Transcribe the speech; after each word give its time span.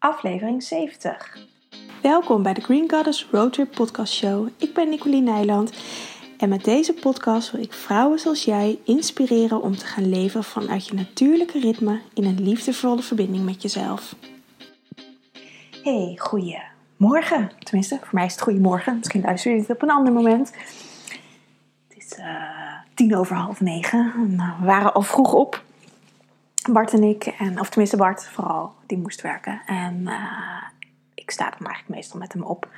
aflevering 0.00 0.62
70. 0.62 1.38
Welkom 2.02 2.42
bij 2.42 2.54
de 2.54 2.60
Green 2.60 2.90
Goddess 2.90 3.26
Roadtrip 3.30 3.70
Podcast 3.74 4.12
Show. 4.12 4.48
Ik 4.56 4.74
ben 4.74 4.88
Nicoline 4.88 5.30
Nijland 5.30 5.72
en 6.38 6.48
met 6.48 6.64
deze 6.64 6.92
podcast 6.92 7.50
wil 7.50 7.62
ik 7.62 7.72
vrouwen 7.72 8.18
zoals 8.18 8.44
jij 8.44 8.78
inspireren 8.84 9.62
om 9.62 9.76
te 9.76 9.86
gaan 9.86 10.08
leven 10.08 10.44
vanuit 10.44 10.86
je 10.86 10.94
natuurlijke 10.94 11.60
ritme 11.60 12.00
in 12.14 12.24
een 12.24 12.42
liefdevolle 12.42 13.02
verbinding 13.02 13.44
met 13.44 13.62
jezelf. 13.62 14.14
Hey, 15.82 16.14
goeiemorgen. 16.18 17.50
Tenminste, 17.58 17.98
voor 17.98 18.14
mij 18.14 18.26
is 18.26 18.32
het 18.32 18.42
goeiemorgen. 18.42 18.98
Misschien 18.98 19.22
luister 19.22 19.52
je 19.52 19.58
dit 19.58 19.70
op 19.70 19.82
een 19.82 19.90
ander 19.90 20.12
moment. 20.12 20.52
Het 21.88 21.96
is 21.96 22.18
uh, 22.18 22.26
tien 22.94 23.16
over 23.16 23.36
half 23.36 23.60
negen. 23.60 24.12
Nou, 24.36 24.52
we 24.60 24.66
waren 24.66 24.94
al 24.94 25.02
vroeg 25.02 25.32
op. 25.32 25.62
Bart 26.72 26.92
en 26.92 27.02
ik, 27.02 27.26
en, 27.26 27.60
of 27.60 27.68
tenminste 27.68 27.96
Bart 27.96 28.28
vooral, 28.28 28.72
die 28.86 28.98
moest 28.98 29.20
werken. 29.20 29.62
En 29.66 30.00
uh, 30.00 30.62
ik 31.14 31.30
sta 31.30 31.44
dan 31.44 31.66
eigenlijk 31.66 31.88
meestal 31.88 32.18
met 32.18 32.32
hem 32.32 32.42
op. 32.42 32.68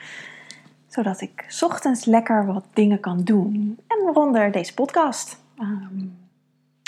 Zodat 0.87 1.21
ik 1.21 1.57
ochtends 1.61 2.05
lekker 2.05 2.47
wat 2.47 2.65
dingen 2.73 3.01
kan 3.01 3.25
doen. 3.25 3.79
En 3.89 4.05
waaronder 4.05 4.53
deze 4.53 4.75
podcast. 4.75 5.41
Um, 5.59 6.21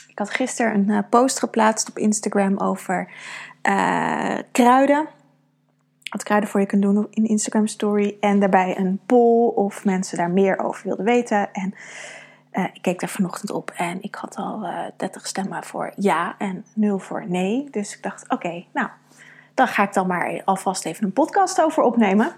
ik 0.08 0.18
had 0.18 0.30
gisteren 0.30 0.74
een 0.74 0.90
uh, 0.90 0.98
post 1.10 1.38
geplaatst 1.38 1.88
op 1.88 1.98
Instagram 1.98 2.58
over 2.58 3.12
uh, 3.62 4.38
kruiden. 4.52 5.06
Wat 6.10 6.22
kruiden 6.22 6.50
voor 6.50 6.60
je 6.60 6.66
kunt 6.66 6.82
doen 6.82 7.06
in 7.10 7.24
Instagram 7.24 7.66
story. 7.66 8.16
En 8.20 8.40
daarbij 8.40 8.78
een 8.78 9.00
poll 9.06 9.48
of 9.48 9.84
mensen 9.84 10.18
daar 10.18 10.30
meer 10.30 10.58
over 10.58 10.86
wilden 10.86 11.04
weten. 11.04 11.52
En 11.52 11.74
uh, 12.54 12.64
ik 12.72 12.82
keek 12.82 13.00
daar 13.00 13.08
vanochtend 13.08 13.50
op 13.50 13.70
en 13.70 14.02
ik 14.02 14.14
had 14.14 14.36
al 14.36 14.64
uh, 14.64 14.78
30 14.96 15.26
stemmen 15.26 15.64
voor 15.64 15.92
ja 15.96 16.34
en 16.38 16.64
0 16.74 16.98
voor 16.98 17.24
nee. 17.28 17.68
Dus 17.70 17.96
ik 17.96 18.02
dacht, 18.02 18.28
oké, 18.28 18.64
nou, 18.72 18.88
dan 19.54 19.68
ga 19.68 19.82
ik 19.82 19.92
dan 19.92 20.06
maar 20.06 20.42
alvast 20.44 20.84
even 20.84 21.04
een 21.04 21.12
podcast 21.12 21.62
over 21.62 21.82
opnemen. 21.82 22.32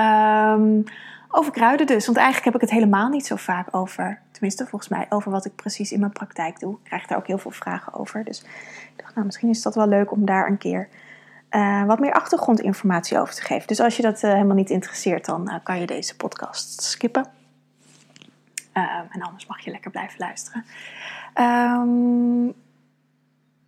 Um, 0.00 0.84
over 1.30 1.52
kruiden 1.52 1.86
dus, 1.86 2.04
want 2.06 2.16
eigenlijk 2.16 2.46
heb 2.46 2.54
ik 2.54 2.60
het 2.60 2.70
helemaal 2.70 3.08
niet 3.08 3.26
zo 3.26 3.36
vaak 3.36 3.68
over, 3.70 4.20
tenminste 4.30 4.66
volgens 4.66 4.90
mij, 4.90 5.06
over 5.08 5.30
wat 5.30 5.44
ik 5.44 5.54
precies 5.54 5.92
in 5.92 6.00
mijn 6.00 6.12
praktijk 6.12 6.60
doe. 6.60 6.72
Ik 6.72 6.84
krijg 6.84 7.06
daar 7.06 7.18
ook 7.18 7.26
heel 7.26 7.38
veel 7.38 7.50
vragen 7.50 7.92
over. 7.92 8.24
Dus 8.24 8.40
ik 8.42 8.92
dacht, 8.96 9.14
nou, 9.14 9.26
misschien 9.26 9.48
is 9.48 9.62
dat 9.62 9.74
wel 9.74 9.86
leuk 9.86 10.10
om 10.10 10.24
daar 10.24 10.46
een 10.46 10.58
keer 10.58 10.88
uh, 11.50 11.84
wat 11.84 11.98
meer 11.98 12.12
achtergrondinformatie 12.12 13.20
over 13.20 13.34
te 13.34 13.42
geven. 13.42 13.66
Dus 13.66 13.80
als 13.80 13.96
je 13.96 14.02
dat 14.02 14.20
helemaal 14.20 14.56
niet 14.56 14.70
interesseert, 14.70 15.24
dan 15.24 15.60
kan 15.62 15.80
je 15.80 15.86
deze 15.86 16.16
podcast 16.16 16.82
skippen. 16.82 17.26
Um, 18.76 19.06
en 19.10 19.22
anders 19.22 19.46
mag 19.46 19.60
je 19.60 19.70
lekker 19.70 19.90
blijven 19.90 20.18
luisteren. 20.18 20.64
Um, 21.34 22.54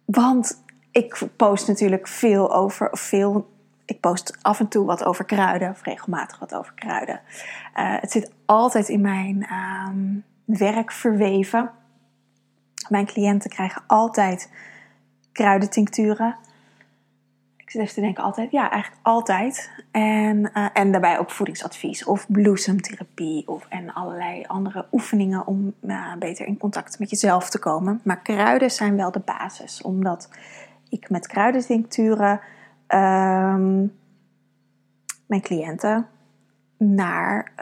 want 0.04 0.64
ik 0.90 1.28
post 1.36 1.68
natuurlijk 1.68 2.08
veel 2.08 2.54
over, 2.54 2.90
of 2.90 3.00
veel, 3.00 3.50
ik 3.84 4.00
post 4.00 4.38
af 4.42 4.60
en 4.60 4.68
toe 4.68 4.86
wat 4.86 5.04
over 5.04 5.24
kruiden, 5.24 5.70
of 5.70 5.82
regelmatig 5.82 6.38
wat 6.38 6.54
over 6.54 6.74
kruiden. 6.74 7.20
Uh, 7.76 8.00
het 8.00 8.10
zit 8.10 8.32
altijd 8.44 8.88
in 8.88 9.00
mijn 9.00 9.46
um, 9.52 10.24
werk 10.44 10.92
verweven. 10.92 11.70
Mijn 12.88 13.06
cliënten 13.06 13.50
krijgen 13.50 13.82
altijd 13.86 14.52
kruidentincturen. 15.32 16.36
Ik 17.66 17.72
zit 17.72 17.80
even 17.80 17.94
te 17.94 18.00
denken 18.00 18.24
altijd, 18.24 18.50
ja, 18.50 18.70
eigenlijk 18.70 19.02
altijd. 19.02 19.70
En, 19.90 20.50
uh, 20.54 20.66
en 20.72 20.92
daarbij 20.92 21.18
ook 21.18 21.30
voedingsadvies 21.30 22.04
of 22.04 22.26
bloesemtherapie 22.28 23.48
of, 23.48 23.66
en 23.68 23.92
allerlei 23.92 24.44
andere 24.46 24.86
oefeningen 24.92 25.46
om 25.46 25.74
uh, 25.80 26.14
beter 26.18 26.46
in 26.46 26.58
contact 26.58 26.98
met 26.98 27.10
jezelf 27.10 27.50
te 27.50 27.58
komen. 27.58 28.00
Maar 28.04 28.20
kruiden 28.20 28.70
zijn 28.70 28.96
wel 28.96 29.10
de 29.10 29.22
basis, 29.24 29.82
omdat 29.82 30.28
ik 30.88 31.10
met 31.10 31.26
kruidentincturen 31.26 32.40
um, 32.88 33.96
mijn 35.26 35.42
cliënten 35.42 36.06
naar 36.76 37.52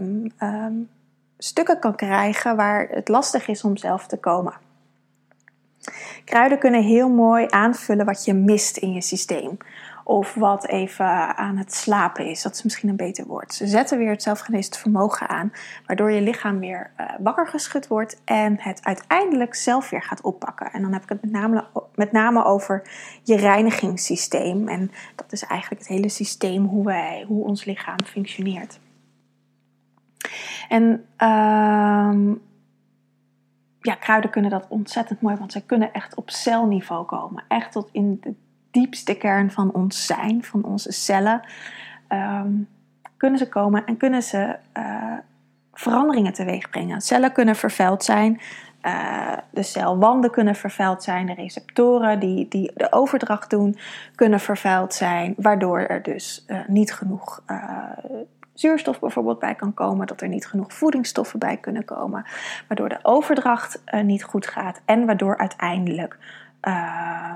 um, 0.00 0.32
um, 0.42 0.88
stukken 1.38 1.78
kan 1.78 1.96
krijgen 1.96 2.56
waar 2.56 2.88
het 2.90 3.08
lastig 3.08 3.48
is 3.48 3.64
om 3.64 3.76
zelf 3.76 4.06
te 4.06 4.16
komen. 4.16 4.63
Kruiden 6.24 6.58
kunnen 6.58 6.82
heel 6.82 7.08
mooi 7.08 7.46
aanvullen 7.48 8.06
wat 8.06 8.24
je 8.24 8.34
mist 8.34 8.76
in 8.76 8.92
je 8.92 9.00
systeem. 9.00 9.56
Of 10.06 10.34
wat 10.34 10.66
even 10.66 11.36
aan 11.36 11.56
het 11.56 11.74
slapen 11.74 12.26
is. 12.26 12.42
Dat 12.42 12.54
is 12.54 12.62
misschien 12.62 12.88
een 12.88 12.96
beter 12.96 13.26
woord. 13.26 13.54
Ze 13.54 13.66
zetten 13.66 13.98
weer 13.98 14.10
het 14.10 14.22
zelfgeneesd 14.22 14.78
vermogen 14.78 15.28
aan. 15.28 15.52
Waardoor 15.86 16.10
je 16.10 16.20
lichaam 16.20 16.58
weer 16.58 16.90
uh, 17.00 17.06
wakker 17.18 17.48
geschud 17.48 17.86
wordt. 17.86 18.20
En 18.24 18.56
het 18.58 18.80
uiteindelijk 18.82 19.54
zelf 19.54 19.90
weer 19.90 20.02
gaat 20.02 20.20
oppakken. 20.20 20.72
En 20.72 20.82
dan 20.82 20.92
heb 20.92 21.02
ik 21.02 21.08
het 21.08 21.22
met 21.22 21.30
name, 21.30 21.64
met 21.94 22.12
name 22.12 22.44
over 22.44 22.82
je 23.22 23.36
reinigingssysteem. 23.36 24.68
En 24.68 24.90
dat 25.14 25.32
is 25.32 25.44
eigenlijk 25.44 25.80
het 25.80 25.90
hele 25.90 26.08
systeem 26.08 26.64
hoe, 26.64 26.84
wij, 26.84 27.24
hoe 27.28 27.44
ons 27.44 27.64
lichaam 27.64 28.04
functioneert. 28.04 28.78
En... 30.68 31.04
Uh, 31.18 32.32
ja, 33.84 33.94
kruiden 33.94 34.30
kunnen 34.30 34.50
dat 34.50 34.66
ontzettend 34.68 35.20
mooi, 35.20 35.36
want 35.36 35.52
zij 35.52 35.60
kunnen 35.66 35.92
echt 35.92 36.14
op 36.14 36.30
celniveau 36.30 37.04
komen. 37.04 37.44
Echt 37.48 37.72
tot 37.72 37.88
in 37.92 38.18
de 38.20 38.34
diepste 38.70 39.14
kern 39.14 39.50
van 39.50 39.72
ons 39.72 40.06
zijn, 40.06 40.44
van 40.44 40.64
onze 40.64 40.92
cellen, 40.92 41.40
um, 42.08 42.68
kunnen 43.16 43.38
ze 43.38 43.48
komen 43.48 43.86
en 43.86 43.96
kunnen 43.96 44.22
ze 44.22 44.56
uh, 44.78 45.12
veranderingen 45.72 46.32
teweeg 46.32 46.70
brengen. 46.70 47.00
Cellen 47.00 47.32
kunnen 47.32 47.56
vervuild 47.56 48.04
zijn, 48.04 48.40
uh, 48.82 49.36
de 49.50 49.62
celwanden 49.62 50.30
kunnen 50.30 50.54
vervuild 50.54 51.02
zijn, 51.02 51.26
de 51.26 51.34
receptoren 51.34 52.20
die, 52.20 52.48
die 52.48 52.72
de 52.74 52.92
overdracht 52.92 53.50
doen 53.50 53.76
kunnen 54.14 54.40
vervuild 54.40 54.94
zijn, 54.94 55.34
waardoor 55.36 55.78
er 55.80 56.02
dus 56.02 56.44
uh, 56.46 56.58
niet 56.66 56.92
genoeg 56.92 57.42
zuurstof 58.54 59.00
bijvoorbeeld 59.00 59.38
bij 59.38 59.54
kan 59.54 59.74
komen, 59.74 60.06
dat 60.06 60.20
er 60.20 60.28
niet 60.28 60.46
genoeg 60.46 60.72
voedingsstoffen 60.72 61.38
bij 61.38 61.56
kunnen 61.56 61.84
komen, 61.84 62.24
waardoor 62.68 62.88
de 62.88 62.98
overdracht 63.02 63.82
uh, 63.94 64.00
niet 64.00 64.24
goed 64.24 64.46
gaat 64.46 64.80
en 64.84 65.06
waardoor 65.06 65.38
uiteindelijk 65.38 66.18
uh, 66.62 67.34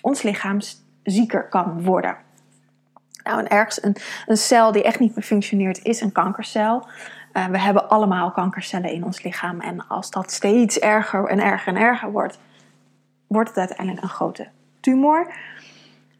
ons 0.00 0.22
lichaam 0.22 0.58
zieker 1.02 1.48
kan 1.48 1.82
worden. 1.82 2.16
Nou, 3.24 3.38
en 3.38 3.48
ergens 3.48 3.82
een, 3.82 3.96
een 4.26 4.36
cel 4.36 4.72
die 4.72 4.82
echt 4.82 4.98
niet 4.98 5.14
meer 5.14 5.24
functioneert 5.24 5.84
is 5.84 6.00
een 6.00 6.12
kankercel. 6.12 6.86
Uh, 7.32 7.46
we 7.46 7.58
hebben 7.58 7.88
allemaal 7.88 8.32
kankercellen 8.32 8.92
in 8.92 9.04
ons 9.04 9.22
lichaam 9.22 9.60
en 9.60 9.88
als 9.88 10.10
dat 10.10 10.32
steeds 10.32 10.78
erger 10.78 11.26
en 11.26 11.40
erger 11.40 11.74
en 11.74 11.80
erger 11.80 12.10
wordt, 12.10 12.38
wordt 13.26 13.48
het 13.48 13.58
uiteindelijk 13.58 14.02
een 14.02 14.08
grote 14.08 14.48
tumor. 14.80 15.32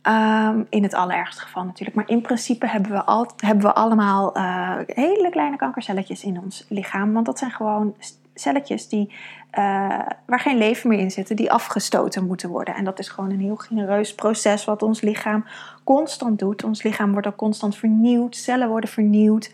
Um, 0.08 0.66
in 0.70 0.82
het 0.82 0.94
allerergste 0.94 1.42
geval 1.42 1.64
natuurlijk. 1.64 1.96
Maar 1.96 2.08
in 2.08 2.20
principe 2.20 2.68
hebben 2.68 2.90
we, 2.90 3.04
al, 3.04 3.30
hebben 3.36 3.64
we 3.64 3.74
allemaal 3.74 4.36
uh, 4.36 4.76
hele 4.86 5.30
kleine 5.30 5.56
kankercelletjes 5.56 6.24
in 6.24 6.40
ons 6.40 6.66
lichaam. 6.68 7.12
Want 7.12 7.26
dat 7.26 7.38
zijn 7.38 7.50
gewoon 7.50 7.94
celletjes 8.34 8.88
die, 8.88 9.12
uh, 9.58 9.98
waar 10.26 10.40
geen 10.40 10.58
leven 10.58 10.88
meer 10.88 10.98
in 10.98 11.10
zit, 11.10 11.36
die 11.36 11.52
afgestoten 11.52 12.26
moeten 12.26 12.48
worden. 12.48 12.74
En 12.74 12.84
dat 12.84 12.98
is 12.98 13.08
gewoon 13.08 13.30
een 13.30 13.40
heel 13.40 13.56
genereus 13.56 14.14
proces 14.14 14.64
wat 14.64 14.82
ons 14.82 15.00
lichaam 15.00 15.44
constant 15.84 16.38
doet. 16.38 16.64
Ons 16.64 16.82
lichaam 16.82 17.12
wordt 17.12 17.26
ook 17.26 17.36
constant 17.36 17.76
vernieuwd, 17.76 18.36
cellen 18.36 18.68
worden 18.68 18.90
vernieuwd. 18.90 19.50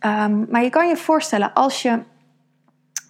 Um, 0.00 0.46
maar 0.50 0.62
je 0.62 0.70
kan 0.70 0.88
je 0.88 0.96
voorstellen, 0.96 1.52
als 1.52 1.82
je 1.82 2.02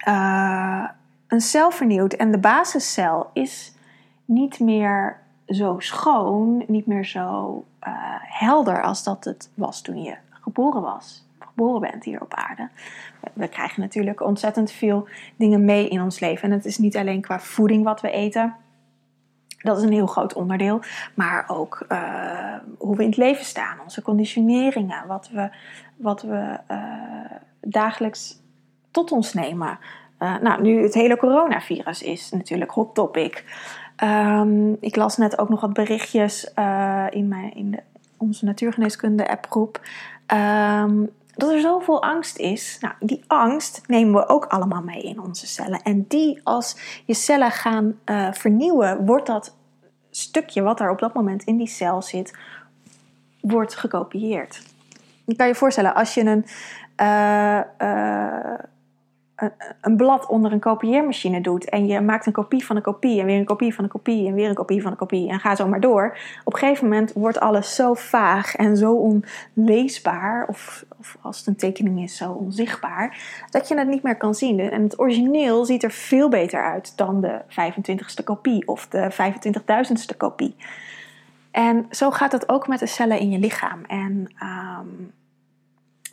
uh, 0.09 0.85
een 1.27 1.41
cel 1.41 1.71
vernieuwt 1.71 2.13
en 2.13 2.31
de 2.31 2.39
basiscel 2.39 3.31
is 3.33 3.75
niet 4.25 4.61
meer 4.61 5.27
zo 5.49 5.77
schoon, 5.79 6.65
niet 6.67 6.87
meer 6.87 7.05
zo 7.05 7.65
uh, 7.87 7.93
helder 8.21 8.83
als 8.83 9.05
dat 9.05 9.25
het 9.25 9.51
was 9.55 9.81
toen 9.81 10.03
je 10.03 10.17
geboren 10.31 10.83
was. 10.83 11.27
Geboren 11.39 11.81
bent 11.81 12.05
hier 12.05 12.21
op 12.21 12.35
aarde. 12.35 12.69
We 13.33 13.49
krijgen 13.49 13.81
natuurlijk 13.81 14.21
ontzettend 14.21 14.71
veel 14.71 15.09
dingen 15.37 15.65
mee 15.65 15.89
in 15.89 16.03
ons 16.03 16.21
leven. 16.21 16.51
En 16.51 16.57
het 16.57 16.65
is 16.65 16.79
niet 16.79 16.97
alleen 16.97 17.21
qua 17.21 17.41
voeding 17.41 17.85
wat 17.85 18.01
we 18.01 18.11
eten. 18.11 18.55
Dat 19.59 19.77
is 19.77 19.83
een 19.83 19.93
heel 19.93 20.07
groot 20.07 20.35
onderdeel. 20.35 20.81
Maar 21.15 21.45
ook 21.49 21.87
uh, 21.89 22.55
hoe 22.79 22.97
we 22.97 23.03
in 23.03 23.09
het 23.09 23.19
leven 23.19 23.45
staan. 23.45 23.81
Onze 23.83 24.03
conditioneringen. 24.03 25.07
Wat 25.07 25.29
we, 25.33 25.51
wat 25.97 26.23
we 26.23 26.59
uh, 26.71 27.39
dagelijks 27.61 28.41
tot 28.91 29.13
ons 29.13 29.35
nemen. 29.35 29.79
nou, 30.19 30.63
nu 30.63 30.83
het 30.83 30.95
hele 30.95 31.17
coronavirus 31.17 32.03
is 32.03 32.31
natuurlijk 32.31 32.71
hot 32.71 32.95
topic. 32.95 33.45
Um, 34.03 34.77
ik 34.81 34.97
las 34.97 35.17
net 35.17 35.39
ook 35.39 35.49
nog 35.49 35.61
wat 35.61 35.73
berichtjes 35.73 36.51
uh, 36.59 37.07
in, 37.11 37.29
mijn, 37.29 37.55
in 37.55 37.71
de, 37.71 37.83
onze 38.17 38.45
natuurgeneeskunde 38.45 39.29
appgroep. 39.29 39.81
Um, 40.35 41.11
dat 41.35 41.51
er 41.51 41.61
zoveel 41.61 42.03
angst 42.03 42.39
is. 42.39 42.79
Nou, 42.81 42.95
die 43.01 43.25
angst 43.27 43.83
nemen 43.87 44.15
we 44.15 44.29
ook 44.29 44.45
allemaal 44.45 44.83
mee 44.83 45.03
in 45.03 45.21
onze 45.21 45.47
cellen. 45.47 45.83
En 45.83 46.05
die, 46.09 46.41
als 46.43 46.77
je 47.05 47.15
cellen 47.15 47.51
gaan 47.51 47.99
uh, 48.05 48.33
vernieuwen, 48.33 49.07
wordt 49.07 49.27
dat 49.27 49.57
stukje 50.11 50.63
wat 50.63 50.81
er 50.81 50.91
op 50.91 50.99
dat 50.99 51.15
moment 51.15 51.45
in 51.45 51.57
die 51.57 51.69
cel 51.69 52.03
zit, 52.03 52.37
wordt 53.41 53.77
gekopieerd. 53.77 54.63
Je 55.25 55.37
kan 55.37 55.47
je 55.47 55.55
voorstellen, 55.55 55.95
als 55.95 56.15
je 56.15 56.21
een. 56.25 56.47
Uh, 57.01 57.61
een 59.81 59.97
blad 59.97 60.27
onder 60.27 60.53
een 60.53 60.61
kopieermachine 60.61 61.41
doet 61.41 61.69
en 61.69 61.87
je 61.87 62.01
maakt 62.01 62.27
een 62.27 62.33
kopie 62.33 62.65
van 62.65 62.77
een 62.77 62.83
kopie 62.83 63.21
en 63.21 63.27
weer 63.27 63.39
een 63.39 63.45
kopie 63.45 63.75
van 63.75 63.85
een 63.85 63.91
kopie 63.91 64.27
en 64.27 64.35
weer 64.35 64.49
een 64.49 64.55
kopie 64.55 64.83
van 64.83 64.91
een 64.91 64.97
kopie 64.97 65.29
en 65.29 65.41
ga 65.41 65.55
zo 65.55 65.69
maar 65.69 65.81
door. 65.81 66.19
Op 66.45 66.53
een 66.53 66.59
gegeven 66.59 66.89
moment 66.89 67.13
wordt 67.13 67.41
alles 67.41 67.75
zo 67.75 67.95
vaag 67.95 68.57
en 68.57 68.77
zo 68.77 69.21
onleesbaar, 69.55 70.47
of, 70.49 70.85
of 70.99 71.17
als 71.23 71.39
het 71.39 71.47
een 71.47 71.57
tekening 71.57 72.03
is, 72.03 72.17
zo 72.17 72.33
onzichtbaar, 72.33 73.17
dat 73.51 73.69
je 73.69 73.79
het 73.79 73.89
niet 73.89 74.03
meer 74.03 74.17
kan 74.17 74.35
zien. 74.35 74.61
En 74.61 74.83
het 74.83 75.01
origineel 75.01 75.65
ziet 75.65 75.83
er 75.83 75.91
veel 75.91 76.29
beter 76.29 76.63
uit 76.63 76.97
dan 76.97 77.21
de 77.21 77.41
25ste 77.49 78.25
kopie 78.25 78.69
of 78.69 78.89
de 78.89 79.11
25.000ste 79.13 80.17
kopie. 80.17 80.57
En 81.51 81.87
zo 81.91 82.11
gaat 82.11 82.33
het 82.33 82.49
ook 82.49 82.69
met 82.69 82.79
de 82.79 82.87
cellen 82.87 83.19
in 83.19 83.31
je 83.31 83.39
lichaam. 83.39 83.85
En 83.85 84.33
um, 84.43 85.13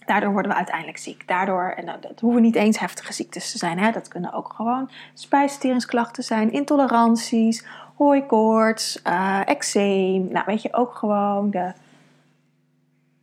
Daardoor 0.06 0.31
worden 0.31 0.52
we 0.52 0.57
uiteindelijk 0.57 0.98
ziek. 0.98 1.28
Daardoor, 1.28 1.74
en 1.78 1.86
dat 1.86 2.19
hoeven 2.19 2.42
niet 2.42 2.56
eens 2.56 2.80
heftige 2.80 3.13
ziektes 3.13 3.52
te 3.52 3.57
zijn. 3.57 3.80
Hè? 3.80 3.92
Dat 3.92 4.07
kunnen 4.07 4.34
ook 4.34 4.54
gewoon 4.56 4.90
spijsverteringsklachten 5.13 6.24
zijn, 6.24 6.52
intoleranties, 6.52 7.66
hooikoorts, 7.96 9.02
uh, 9.07 9.40
eczeem. 9.46 10.28
Nou, 10.31 10.46
weet 10.46 10.62
je, 10.62 10.74
ook 10.74 10.96
gewoon 10.96 11.52
de 11.52 11.74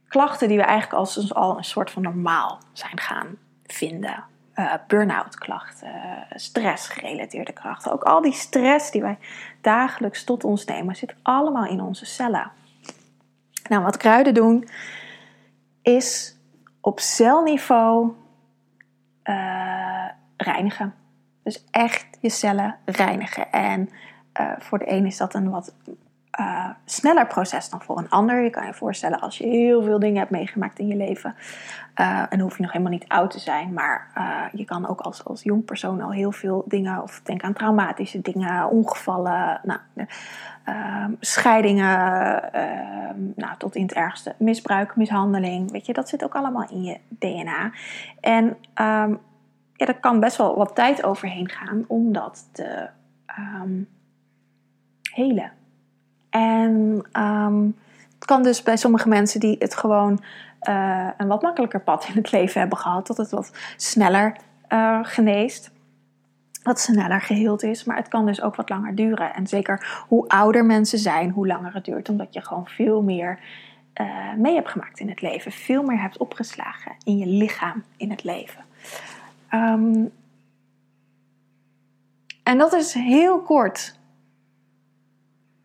klachten 0.08 0.48
die 0.48 0.56
we 0.56 0.62
eigenlijk 0.62 0.98
als 0.98 1.34
al 1.34 1.56
een 1.56 1.64
soort 1.64 1.90
van 1.90 2.02
normaal 2.02 2.58
zijn 2.72 3.00
gaan 3.00 3.36
vinden. 3.66 4.24
Uh, 4.54 4.72
burn-out 4.86 5.38
klachten, 5.38 6.26
stress-gerelateerde 6.34 7.52
klachten. 7.52 7.92
Ook 7.92 8.02
al 8.02 8.20
die 8.20 8.32
stress 8.32 8.90
die 8.90 9.02
wij 9.02 9.18
dagelijks 9.60 10.24
tot 10.24 10.44
ons 10.44 10.64
nemen, 10.64 10.96
zit 10.96 11.14
allemaal 11.22 11.66
in 11.66 11.80
onze 11.80 12.06
cellen. 12.06 12.50
Nou, 13.68 13.82
wat 13.82 13.96
kruiden 13.96 14.34
doen, 14.34 14.68
is 15.82 16.36
op 16.82 17.00
celniveau 17.00 18.12
uh, 19.24 20.08
reinigen. 20.36 20.94
Dus 21.42 21.64
echt 21.70 22.06
je 22.20 22.28
cellen 22.28 22.76
reinigen. 22.84 23.52
En 23.52 23.88
uh, 24.40 24.52
voor 24.58 24.78
de 24.78 24.90
een 24.90 25.06
is 25.06 25.16
dat 25.16 25.34
een 25.34 25.50
wat 25.50 25.74
uh, 26.40 26.68
sneller 26.84 27.26
proces 27.26 27.68
dan 27.68 27.82
voor 27.82 27.98
een 27.98 28.10
ander. 28.10 28.42
Je 28.42 28.50
kan 28.50 28.66
je 28.66 28.74
voorstellen 28.74 29.20
als 29.20 29.38
je 29.38 29.46
heel 29.46 29.82
veel 29.82 29.98
dingen 29.98 30.18
hebt 30.18 30.30
meegemaakt 30.30 30.78
in 30.78 30.86
je 30.86 30.96
leven. 30.96 31.34
Uh, 32.00 32.22
en 32.28 32.40
hoef 32.40 32.56
je 32.56 32.62
nog 32.62 32.72
helemaal 32.72 32.92
niet 32.92 33.08
oud 33.08 33.30
te 33.30 33.38
zijn. 33.38 33.72
Maar 33.72 34.10
uh, 34.18 34.44
je 34.52 34.64
kan 34.64 34.88
ook 34.88 35.00
als, 35.00 35.24
als 35.24 35.42
jong 35.42 35.64
persoon 35.64 36.00
al 36.00 36.12
heel 36.12 36.32
veel 36.32 36.64
dingen. 36.66 37.02
Of 37.02 37.20
denk 37.24 37.42
aan 37.42 37.52
traumatische 37.52 38.20
dingen, 38.20 38.68
ongevallen. 38.68 39.60
Nou, 39.62 39.80
Ehm, 40.64 41.12
scheidingen, 41.20 42.52
ehm, 42.52 43.20
nou, 43.36 43.56
tot 43.58 43.74
in 43.74 43.82
het 43.82 43.92
ergste 43.92 44.34
misbruik, 44.38 44.96
mishandeling. 44.96 45.70
Weet 45.70 45.86
je, 45.86 45.92
dat 45.92 46.08
zit 46.08 46.24
ook 46.24 46.34
allemaal 46.34 46.68
in 46.70 46.82
je 46.82 46.98
DNA. 47.08 47.72
En 48.20 48.44
um, 48.44 49.20
ja, 49.74 49.86
er 49.86 50.00
kan 50.00 50.20
best 50.20 50.36
wel 50.36 50.56
wat 50.56 50.74
tijd 50.74 51.04
overheen 51.04 51.48
gaan 51.48 51.84
om 51.88 52.12
dat 52.12 52.48
te 52.52 52.88
helen. 55.12 55.52
En 56.32 57.04
het 58.14 58.24
kan 58.24 58.42
dus 58.42 58.62
bij 58.62 58.76
sommige 58.76 59.08
mensen 59.08 59.40
die 59.40 59.56
het 59.58 59.76
gewoon 59.76 60.22
uh, 60.68 61.08
een 61.16 61.26
wat 61.26 61.42
makkelijker 61.42 61.80
pad 61.80 62.06
in 62.08 62.14
het 62.14 62.32
leven 62.32 62.60
hebben 62.60 62.78
gehad, 62.78 63.06
dat 63.06 63.16
het 63.16 63.30
wat 63.30 63.52
sneller 63.76 64.36
uh, 64.68 64.98
geneest 65.02 65.70
wat 66.62 66.80
sneller 66.80 67.20
geheeld 67.20 67.62
is. 67.62 67.84
Maar 67.84 67.96
het 67.96 68.08
kan 68.08 68.26
dus 68.26 68.42
ook 68.42 68.56
wat 68.56 68.68
langer 68.68 68.94
duren. 68.94 69.34
En 69.34 69.46
zeker 69.46 70.04
hoe 70.08 70.28
ouder 70.28 70.64
mensen 70.64 70.98
zijn, 70.98 71.30
hoe 71.30 71.46
langer 71.46 71.74
het 71.74 71.84
duurt. 71.84 72.08
Omdat 72.08 72.34
je 72.34 72.40
gewoon 72.40 72.66
veel 72.66 73.02
meer 73.02 73.38
uh, 74.00 74.32
mee 74.36 74.54
hebt 74.54 74.68
gemaakt 74.68 75.00
in 75.00 75.08
het 75.08 75.22
leven. 75.22 75.52
Veel 75.52 75.82
meer 75.82 76.00
hebt 76.00 76.18
opgeslagen 76.18 76.92
in 77.04 77.18
je 77.18 77.26
lichaam 77.26 77.84
in 77.96 78.10
het 78.10 78.24
leven. 78.24 78.64
Um, 79.50 80.12
en 82.42 82.58
dat 82.58 82.72
is 82.72 82.92
heel 82.92 83.40
kort 83.40 83.98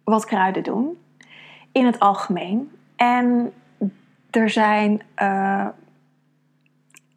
wat 0.09 0.25
kruiden 0.25 0.63
doen. 0.63 0.97
In 1.71 1.85
het 1.85 1.99
algemeen. 1.99 2.71
En 2.95 3.53
er 4.29 4.49
zijn 4.49 5.01
uh, 5.21 5.67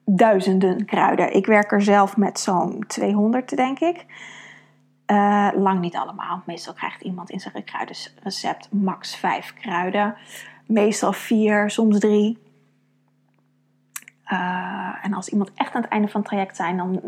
duizenden 0.05 0.85
kruiden. 0.85 1.35
Ik 1.35 1.47
werk 1.47 1.73
er 1.73 1.83
zelf 1.83 2.17
met 2.17 2.41
zo'n 2.41 2.85
200, 2.87 3.57
denk 3.57 3.79
ik. 3.79 4.07
Uh, 5.07 5.49
lang 5.55 5.81
niet 5.81 5.97
allemaal. 5.97 6.43
Meestal 6.47 6.75
krijgt 6.75 7.03
iemand 7.03 7.31
in 7.31 7.41
zijn 7.41 7.65
kruidenrecept 7.65 8.73
max 8.73 9.17
5 9.17 9.55
kruiden. 9.55 10.15
Meestal 10.67 11.13
4, 11.13 11.71
soms 11.71 11.99
3. 11.99 12.39
Uh, 14.27 14.39
eh, 14.39 15.05
en 15.05 15.13
als 15.15 15.29
iemand 15.29 15.51
echt 15.55 15.75
aan 15.75 15.83
het 15.83 15.91
einde 15.91 16.09
van 16.09 16.21
het 16.21 16.31
traject 16.31 16.57
zijn, 16.57 16.77
dan 16.77 17.01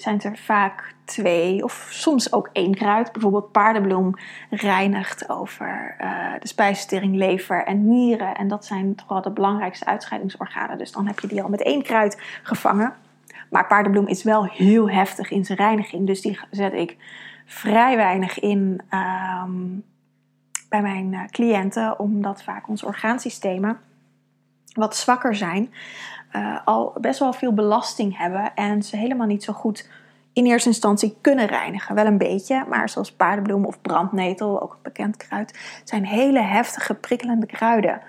zijn 0.00 0.20
er 0.20 0.38
vaak 0.38 0.94
twee 1.04 1.64
of 1.64 1.88
soms 1.90 2.32
ook 2.32 2.48
één 2.52 2.74
kruid. 2.74 3.12
Bijvoorbeeld 3.12 3.52
paardenbloem 3.52 4.14
reinigt 4.50 5.28
over 5.28 5.96
uh, 6.00 6.32
de 6.40 6.48
spijsvertering, 6.48 7.16
lever 7.16 7.64
en 7.64 7.88
nieren. 7.88 8.34
En 8.34 8.48
dat 8.48 8.64
zijn 8.64 8.94
toch 8.94 9.08
wel 9.08 9.22
de 9.22 9.30
belangrijkste 9.30 9.86
uitscheidingsorganen. 9.86 10.78
Dus 10.78 10.92
dan 10.92 11.06
heb 11.06 11.20
je 11.20 11.26
die 11.26 11.42
al 11.42 11.48
met 11.48 11.62
één 11.62 11.82
kruid 11.82 12.22
gevangen. 12.42 12.94
Maar 13.50 13.66
paardenbloem 13.66 14.06
is 14.06 14.22
wel 14.22 14.44
heel 14.44 14.90
heftig 14.90 15.30
in 15.30 15.44
zijn 15.44 15.58
reiniging. 15.58 16.06
Dus 16.06 16.20
die 16.20 16.38
zet 16.50 16.72
ik 16.72 16.96
vrij 17.46 17.96
weinig 17.96 18.40
in 18.40 18.80
um, 18.90 19.84
bij 20.68 20.82
mijn 20.82 21.12
uh, 21.12 21.24
cliënten. 21.26 21.98
Omdat 21.98 22.42
vaak 22.42 22.68
onze 22.68 22.86
orgaansystemen 22.86 23.78
wat 24.72 24.96
zwakker 24.96 25.34
zijn 25.34 25.72
uh, 26.32 26.58
al 26.64 26.94
best 27.00 27.18
wel 27.18 27.32
veel 27.32 27.52
belasting 27.52 28.18
hebben 28.18 28.54
en 28.54 28.82
ze 28.82 28.96
helemaal 28.96 29.26
niet 29.26 29.44
zo 29.44 29.52
goed 29.52 29.88
in 30.32 30.46
eerste 30.46 30.68
instantie 30.68 31.16
kunnen 31.20 31.46
reinigen. 31.46 31.94
Wel 31.94 32.06
een 32.06 32.18
beetje, 32.18 32.64
maar 32.68 32.88
zoals 32.88 33.12
paardenbloem 33.12 33.64
of 33.64 33.80
brandnetel, 33.80 34.62
ook 34.62 34.72
een 34.72 34.82
bekend 34.82 35.16
kruid, 35.16 35.80
zijn 35.84 36.06
hele 36.06 36.40
heftige, 36.40 36.94
prikkelende 36.94 37.46
kruiden. 37.46 38.00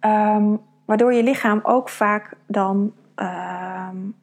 Um, 0.00 0.60
waardoor 0.84 1.12
je 1.12 1.22
lichaam 1.22 1.60
ook 1.62 1.88
vaak 1.88 2.36
dan 2.46 2.92
um, 3.16 4.16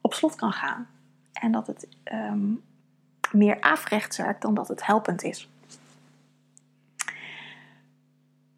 op 0.00 0.14
slot 0.14 0.34
kan 0.34 0.52
gaan. 0.52 0.86
En 1.32 1.52
dat 1.52 1.66
het 1.66 1.88
um, 2.12 2.62
meer 3.32 3.60
afrechts 3.60 4.16
werkt 4.16 4.42
dan 4.42 4.54
dat 4.54 4.68
het 4.68 4.86
helpend 4.86 5.22
is. 5.22 5.50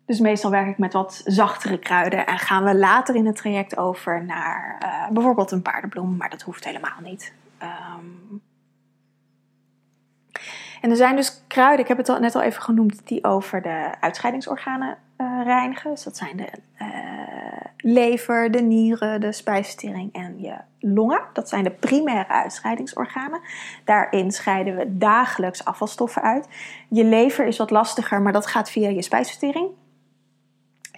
Dus 0.08 0.20
meestal 0.20 0.50
werk 0.50 0.68
ik 0.68 0.78
met 0.78 0.92
wat 0.92 1.22
zachtere 1.24 1.78
kruiden 1.78 2.26
en 2.26 2.38
gaan 2.38 2.64
we 2.64 2.76
later 2.76 3.14
in 3.14 3.26
het 3.26 3.36
traject 3.36 3.76
over 3.76 4.24
naar 4.24 4.78
uh, 4.82 5.08
bijvoorbeeld 5.12 5.50
een 5.50 5.62
paardenbloem, 5.62 6.16
maar 6.16 6.30
dat 6.30 6.42
hoeft 6.42 6.64
helemaal 6.64 7.00
niet. 7.02 7.32
Um, 7.62 8.42
en 10.80 10.90
er 10.90 10.96
zijn 10.96 11.16
dus 11.16 11.42
kruiden, 11.46 11.80
ik 11.80 11.88
heb 11.88 11.96
het 11.96 12.08
al, 12.08 12.18
net 12.18 12.34
al 12.34 12.42
even 12.42 12.62
genoemd, 12.62 13.06
die 13.06 13.24
over 13.24 13.62
de 13.62 13.90
uitscheidingsorganen 14.00 14.96
uh, 15.18 15.40
reinigen. 15.44 15.90
Dus 15.90 16.02
dat 16.02 16.16
zijn 16.16 16.36
de 16.36 16.48
uh, 16.82 16.88
lever, 17.76 18.50
de 18.50 18.62
nieren, 18.62 19.20
de 19.20 19.32
spijsvertering 19.32 20.12
en 20.12 20.40
je 20.40 20.56
longen. 20.78 21.20
Dat 21.32 21.48
zijn 21.48 21.64
de 21.64 21.70
primaire 21.70 22.28
uitscheidingsorganen. 22.28 23.40
Daarin 23.84 24.30
scheiden 24.30 24.76
we 24.76 24.98
dagelijks 24.98 25.64
afvalstoffen 25.64 26.22
uit. 26.22 26.48
Je 26.88 27.04
lever 27.04 27.46
is 27.46 27.58
wat 27.58 27.70
lastiger, 27.70 28.22
maar 28.22 28.32
dat 28.32 28.46
gaat 28.46 28.70
via 28.70 28.88
je 28.88 29.02
spijsvertering. 29.02 29.68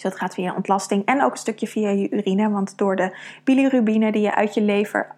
Dus 0.00 0.10
dat 0.10 0.20
gaat 0.20 0.34
via 0.34 0.54
ontlasting 0.54 1.04
en 1.04 1.22
ook 1.22 1.30
een 1.30 1.36
stukje 1.36 1.66
via 1.66 1.90
je 1.90 2.10
urine. 2.10 2.50
Want 2.50 2.78
door 2.78 2.96
de 2.96 3.16
bilirubine 3.44 4.12
die 4.12 4.22
je 4.22 4.34
uit 4.34 4.54
je 4.54 4.62
lever 4.62 5.14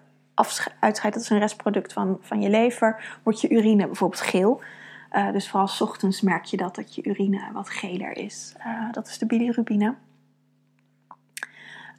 uitscheidt, 0.81 1.17
dat 1.17 1.25
is 1.25 1.31
een 1.31 1.39
restproduct 1.39 1.93
van, 1.93 2.19
van 2.21 2.41
je 2.41 2.51
lever, 2.51 3.19
wordt 3.23 3.41
je 3.41 3.49
urine 3.49 3.87
bijvoorbeeld 3.87 4.21
geel. 4.21 4.61
Uh, 5.13 5.33
dus 5.33 5.49
vooral 5.49 5.69
s 5.69 5.81
ochtends 5.81 6.21
merk 6.21 6.45
je 6.45 6.57
dat, 6.57 6.75
dat 6.75 6.95
je 6.95 7.03
urine 7.05 7.41
wat 7.53 7.71
geler 7.71 8.17
is. 8.17 8.55
Uh, 8.59 8.93
dat 8.93 9.09
is 9.09 9.19
de 9.19 9.27
bilirubine. 9.27 9.87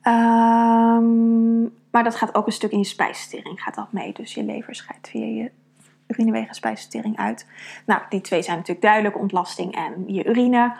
Um, 0.08 1.74
maar 1.92 2.04
dat 2.04 2.16
gaat 2.16 2.36
ook 2.36 2.46
een 2.46 2.52
stuk 2.52 2.72
in 2.72 2.78
je 2.78 2.86
spijsvertering, 2.86 3.62
gaat 3.62 3.76
dat 3.76 3.92
mee. 3.92 4.14
Dus 4.14 4.34
je 4.34 4.44
lever 4.44 4.76
scheidt 4.76 5.10
via 5.10 5.26
je 5.26 5.52
urinewegen 6.08 6.56
spijsvertering 6.56 7.18
uit. 7.18 7.48
Nou, 7.86 8.02
die 8.10 8.22
twee 8.22 8.42
zijn 8.42 8.58
natuurlijk 8.58 8.86
duidelijk, 8.86 9.20
ontlasting 9.20 9.76
en 9.76 10.14
je 10.14 10.26
urine. 10.26 10.76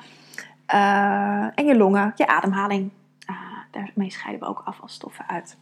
Uh, 0.74 1.48
en 1.56 1.66
je 1.66 1.78
longen, 1.78 2.12
je 2.16 2.28
ademhaling. 2.28 2.92
Uh, 3.30 3.38
daarmee 3.72 4.10
scheiden 4.10 4.42
we 4.42 4.48
ook 4.48 4.62
afvalstoffen 4.66 5.28
uit. 5.28 5.58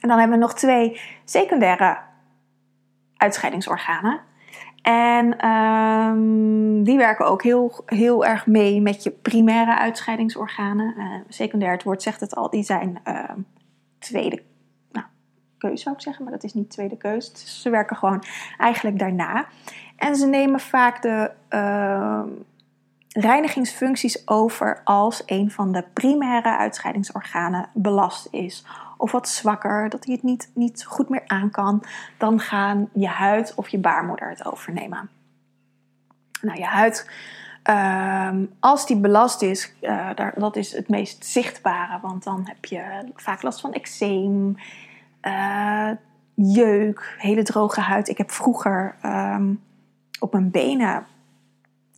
En 0.00 0.08
dan 0.08 0.18
hebben 0.18 0.38
we 0.38 0.42
nog 0.44 0.54
twee 0.54 1.00
secundaire 1.24 1.98
uitscheidingsorganen. 3.16 4.20
En 4.82 5.48
um, 5.48 6.82
die 6.82 6.96
werken 6.96 7.26
ook 7.26 7.42
heel, 7.42 7.82
heel 7.86 8.24
erg 8.24 8.46
mee 8.46 8.80
met 8.80 9.02
je 9.02 9.10
primaire 9.10 9.78
uitscheidingsorganen. 9.78 10.94
Uh, 10.96 11.14
secundair, 11.28 11.72
het 11.72 11.82
woord 11.82 12.02
zegt 12.02 12.20
het 12.20 12.34
al, 12.34 12.50
die 12.50 12.62
zijn 12.62 13.00
uh, 13.04 13.30
tweede 13.98 14.42
nou, 14.92 15.06
keuze 15.58 15.82
zou 15.82 15.94
ik 15.94 16.00
zeggen, 16.00 16.24
maar 16.24 16.32
dat 16.32 16.44
is 16.44 16.54
niet 16.54 16.70
tweede 16.70 16.96
keuze. 16.96 17.30
Dus 17.30 17.62
ze 17.62 17.70
werken 17.70 17.96
gewoon 17.96 18.22
eigenlijk 18.58 18.98
daarna. 18.98 19.46
En 19.96 20.16
ze 20.16 20.26
nemen 20.26 20.60
vaak 20.60 21.02
de 21.02 21.30
uh, 21.50 22.22
reinigingsfuncties 23.08 24.28
over 24.28 24.80
als 24.84 25.22
een 25.26 25.50
van 25.50 25.72
de 25.72 25.84
primaire 25.92 26.56
uitscheidingsorganen 26.56 27.68
belast 27.74 28.28
is 28.30 28.64
of 28.96 29.12
wat 29.12 29.28
zwakker, 29.28 29.88
dat 29.88 30.04
hij 30.04 30.14
het 30.14 30.22
niet, 30.22 30.50
niet 30.54 30.84
goed 30.84 31.08
meer 31.08 31.22
aan 31.26 31.50
kan, 31.50 31.84
dan 32.18 32.40
gaan 32.40 32.88
je 32.92 33.08
huid 33.08 33.54
of 33.54 33.68
je 33.68 33.78
baarmoeder 33.78 34.28
het 34.28 34.46
overnemen. 34.46 35.10
Nou, 36.40 36.58
je 36.58 36.64
huid, 36.64 37.10
ehm, 37.62 38.44
als 38.60 38.86
die 38.86 38.96
belast 38.96 39.42
is, 39.42 39.74
uh, 39.80 40.10
daar, 40.14 40.32
dat 40.36 40.56
is 40.56 40.72
het 40.72 40.88
meest 40.88 41.24
zichtbare, 41.24 41.98
want 42.02 42.24
dan 42.24 42.42
heb 42.44 42.64
je 42.64 43.12
vaak 43.14 43.42
last 43.42 43.60
van 43.60 43.72
eczeem, 43.72 44.56
uh, 45.22 45.90
jeuk, 46.34 47.16
hele 47.18 47.42
droge 47.42 47.80
huid. 47.80 48.08
Ik 48.08 48.18
heb 48.18 48.30
vroeger 48.30 48.94
ehm, 49.02 49.54
op 50.20 50.32
mijn 50.32 50.50
benen 50.50 51.06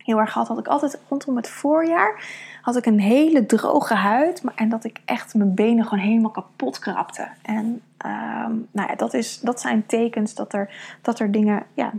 heel 0.03 0.19
erg 0.19 0.31
gehad, 0.31 0.47
had 0.47 0.59
ik 0.59 0.67
altijd 0.67 0.99
rondom 1.09 1.35
het 1.35 1.49
voorjaar 1.49 2.23
had 2.61 2.75
ik 2.75 2.85
een 2.85 2.99
hele 2.99 3.45
droge 3.45 3.93
huid. 3.93 4.43
Maar, 4.43 4.53
en 4.55 4.69
dat 4.69 4.83
ik 4.83 5.01
echt 5.05 5.33
mijn 5.33 5.53
benen 5.53 5.85
gewoon 5.85 6.03
helemaal 6.03 6.31
kapot 6.31 6.79
krapte. 6.79 7.27
En 7.41 7.81
ehm, 7.97 8.53
nou 8.71 8.89
ja, 8.89 8.95
dat, 8.95 9.13
is, 9.13 9.39
dat 9.39 9.61
zijn 9.61 9.85
tekens 9.85 10.35
dat 10.35 10.53
er, 10.53 10.97
dat 11.01 11.19
er 11.19 11.31
dingen 11.31 11.63
ja, 11.73 11.91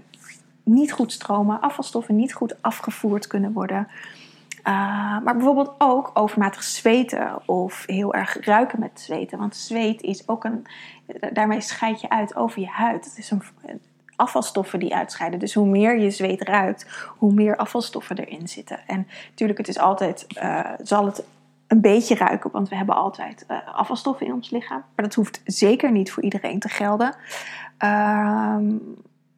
niet 0.62 0.92
goed 0.92 1.12
stromen, 1.12 1.60
afvalstoffen 1.60 2.16
niet 2.16 2.34
goed 2.34 2.62
afgevoerd 2.62 3.26
kunnen 3.26 3.52
worden. 3.52 3.88
Uh, 4.58 4.64
maar 5.20 5.36
bijvoorbeeld 5.36 5.74
ook 5.78 6.10
overmatig 6.14 6.62
zweten 6.62 7.48
of 7.48 7.86
heel 7.86 8.14
erg 8.14 8.44
ruiken 8.44 8.80
met 8.80 9.00
zweten. 9.00 9.38
Want 9.38 9.56
zweet 9.56 10.02
is 10.02 10.28
ook 10.28 10.44
een. 10.44 10.66
Daarmee 11.32 11.60
scheid 11.60 12.00
je 12.00 12.08
uit 12.08 12.36
over 12.36 12.60
je 12.60 12.66
huid. 12.66 13.04
Het 13.04 13.18
is 13.18 13.30
een, 13.30 13.42
afvalstoffen 14.22 14.78
die 14.78 14.94
uitscheiden. 14.94 15.38
Dus 15.38 15.54
hoe 15.54 15.66
meer 15.66 16.00
je 16.00 16.10
zweet 16.10 16.42
ruikt, 16.42 16.86
hoe 17.18 17.32
meer 17.32 17.56
afvalstoffen 17.56 18.18
erin 18.18 18.48
zitten. 18.48 18.78
En 18.86 19.06
natuurlijk, 19.30 19.58
het 19.58 19.68
is 19.68 19.78
altijd, 19.78 20.26
uh, 20.42 20.70
zal 20.82 21.06
het 21.06 21.24
een 21.66 21.80
beetje 21.80 22.14
ruiken, 22.14 22.50
want 22.50 22.68
we 22.68 22.76
hebben 22.76 22.94
altijd 22.94 23.44
uh, 23.50 23.56
afvalstoffen 23.74 24.26
in 24.26 24.32
ons 24.32 24.50
lichaam. 24.50 24.82
Maar 24.94 25.04
dat 25.04 25.14
hoeft 25.14 25.40
zeker 25.44 25.92
niet 25.92 26.12
voor 26.12 26.22
iedereen 26.22 26.58
te 26.58 26.68
gelden. 26.68 27.14
Ehm, 27.78 28.66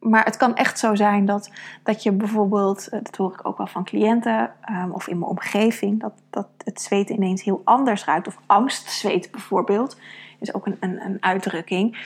maar 0.01 0.25
het 0.25 0.37
kan 0.37 0.57
echt 0.57 0.79
zo 0.79 0.95
zijn 0.95 1.25
dat, 1.25 1.51
dat 1.83 2.03
je 2.03 2.13
bijvoorbeeld, 2.13 2.89
eh, 2.89 3.01
dat 3.03 3.17
hoor 3.17 3.33
ik 3.33 3.47
ook 3.47 3.57
wel 3.57 3.67
van 3.67 3.85
cliënten 3.85 4.53
um, 4.71 4.91
of 4.93 5.09
in 5.09 5.19
mijn 5.19 5.31
omgeving, 5.31 6.01
dat, 6.01 6.13
dat 6.31 6.49
het 6.65 6.81
zweet 6.81 7.11
ineens 7.11 7.43
heel 7.43 7.61
anders 7.65 8.05
ruikt. 8.05 8.27
Of 8.27 8.39
angstzweet 8.47 9.31
bijvoorbeeld, 9.31 9.97
is 10.41 10.55
ook 10.55 10.67
een, 10.67 10.77
een, 10.81 11.05
een 11.05 11.17
uitdrukking. 11.21 11.97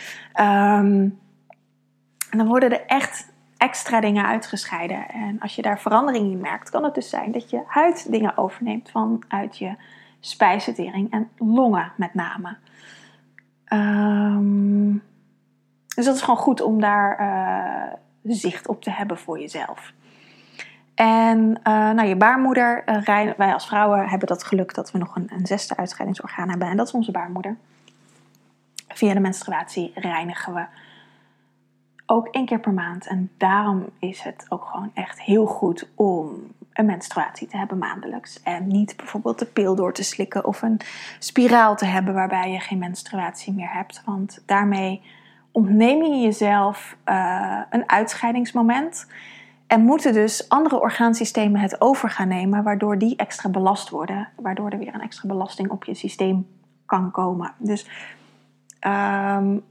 Um, 0.40 1.18
en 2.30 2.38
dan 2.38 2.46
worden 2.46 2.70
er 2.70 2.86
echt 2.86 3.32
extra 3.56 4.00
dingen 4.00 4.26
uitgescheiden. 4.26 5.08
En 5.08 5.40
als 5.40 5.54
je 5.54 5.62
daar 5.62 5.80
verandering 5.80 6.30
in 6.32 6.40
merkt, 6.40 6.70
kan 6.70 6.84
het 6.84 6.94
dus 6.94 7.08
zijn 7.08 7.32
dat 7.32 7.50
je 7.50 7.62
huid 7.66 8.10
dingen 8.10 8.36
overneemt 8.36 8.90
vanuit 8.90 9.58
je 9.58 9.74
spijsvertering 10.20 11.12
en 11.12 11.28
longen 11.36 11.92
met 11.96 12.14
name. 12.14 12.56
Um, 13.72 15.02
dus 15.94 16.04
dat 16.04 16.14
is 16.14 16.22
gewoon 16.22 16.40
goed 16.40 16.60
om 16.60 16.80
daar 16.80 17.20
uh, 17.20 17.92
zicht 18.34 18.68
op 18.68 18.82
te 18.82 18.90
hebben 18.90 19.18
voor 19.18 19.40
jezelf. 19.40 19.92
En 20.94 21.38
uh, 21.38 21.54
nou, 21.90 22.04
je 22.04 22.16
baarmoeder, 22.16 22.82
uh, 22.86 23.34
wij 23.36 23.52
als 23.52 23.66
vrouwen 23.66 24.08
hebben 24.08 24.28
dat 24.28 24.44
geluk 24.44 24.74
dat 24.74 24.90
we 24.90 24.98
nog 24.98 25.16
een, 25.16 25.30
een 25.30 25.46
zesde 25.46 25.76
uitscheidingsorgaan 25.76 26.48
hebben. 26.48 26.68
En 26.68 26.76
dat 26.76 26.86
is 26.86 26.92
onze 26.92 27.10
baarmoeder. 27.10 27.56
Via 28.88 29.14
de 29.14 29.20
menstruatie 29.20 29.92
reinigen 29.94 30.54
we 30.54 30.64
ook 32.10 32.26
één 32.26 32.46
keer 32.46 32.60
per 32.60 32.72
maand. 32.72 33.06
En 33.06 33.30
daarom 33.36 33.84
is 33.98 34.22
het 34.22 34.46
ook 34.48 34.64
gewoon 34.64 34.90
echt 34.94 35.20
heel 35.20 35.46
goed 35.46 35.88
om 35.94 36.52
een 36.72 36.86
menstruatie 36.86 37.48
te 37.48 37.56
hebben 37.56 37.78
maandelijks. 37.78 38.42
En 38.42 38.66
niet 38.66 38.96
bijvoorbeeld 38.96 39.38
de 39.38 39.44
pil 39.44 39.74
door 39.74 39.92
te 39.92 40.02
slikken 40.02 40.44
of 40.44 40.62
een 40.62 40.80
spiraal 41.18 41.76
te 41.76 41.84
hebben 41.84 42.14
waarbij 42.14 42.52
je 42.52 42.60
geen 42.60 42.78
menstruatie 42.78 43.52
meer 43.52 43.72
hebt. 43.72 44.02
Want 44.04 44.42
daarmee 44.46 45.02
ontneem 45.52 46.02
je 46.02 46.20
jezelf 46.20 46.96
uh, 47.04 47.60
een 47.70 47.88
uitscheidingsmoment. 47.88 49.06
En 49.66 49.80
moeten 49.80 50.12
dus 50.12 50.48
andere 50.48 50.80
orgaansystemen 50.80 51.60
het 51.60 51.80
over 51.80 52.10
gaan 52.10 52.28
nemen, 52.28 52.62
waardoor 52.62 52.98
die 52.98 53.16
extra 53.16 53.48
belast 53.48 53.88
worden. 53.88 54.28
Waardoor 54.36 54.70
er 54.70 54.78
weer 54.78 54.94
een 54.94 55.00
extra 55.00 55.28
belasting 55.28 55.70
op 55.70 55.84
je 55.84 55.94
systeem 55.94 56.46
kan 56.86 57.10
komen. 57.10 57.52
Dus 57.58 57.86
um, 58.86 59.64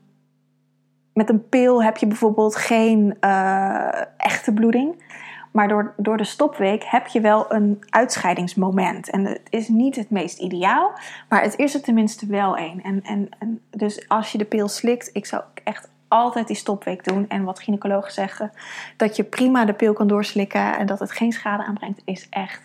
met 1.18 1.30
een 1.30 1.50
pil 1.50 1.84
heb 1.84 1.98
je 1.98 2.08
bijvoorbeeld 2.08 2.56
geen 2.56 3.18
uh, 3.22 4.02
echte 4.18 4.54
bloeding. 4.54 5.06
Maar 5.52 5.68
door, 5.68 5.94
door 5.98 6.18
de 6.18 6.24
stopweek 6.24 6.84
heb 6.84 7.08
je 7.08 7.22
wel 7.22 7.54
een 7.54 7.84
uitscheidingsmoment. 7.90 9.10
En 9.10 9.26
het 9.26 9.42
is 9.50 9.68
niet 9.68 9.96
het 9.96 10.10
meest 10.10 10.40
ideaal, 10.40 10.92
maar 11.30 11.42
het 11.42 11.58
is 11.58 11.74
er 11.74 11.82
tenminste 11.82 12.26
wel 12.26 12.58
een. 12.58 12.84
En, 12.84 13.04
en, 13.04 13.30
en 13.40 13.62
dus 13.70 14.10
als 14.10 14.32
je 14.32 14.38
de 14.38 14.46
pil 14.46 14.68
slikt, 14.68 15.10
ik 15.14 15.26
zou 15.26 15.44
echt 15.64 15.90
altijd 16.08 16.48
die 16.48 16.56
stopweek 16.56 17.04
doen. 17.04 17.26
En 17.30 17.44
wat 17.44 17.60
gynaecologen 17.60 18.12
zeggen, 18.12 18.52
dat 18.98 19.16
je 19.16 19.24
prima 19.24 19.66
de 19.66 19.74
pil 19.74 19.94
kan 19.94 20.08
doorslikken 20.08 20.78
en 20.78 20.86
dat 20.86 21.00
het 21.00 21.12
geen 21.12 21.32
schade 21.32 21.64
aanbrengt, 21.64 22.02
is 22.06 22.28
echt 22.30 22.62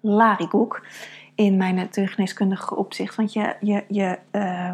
larikoek 0.00 0.86
in 1.34 1.56
mijn 1.56 1.74
natuurgeneeskundige 1.74 2.76
opzicht. 2.76 3.14
Want 3.14 3.32
je, 3.32 3.54
je, 3.60 3.84
je, 3.88 4.18
uh, 4.32 4.72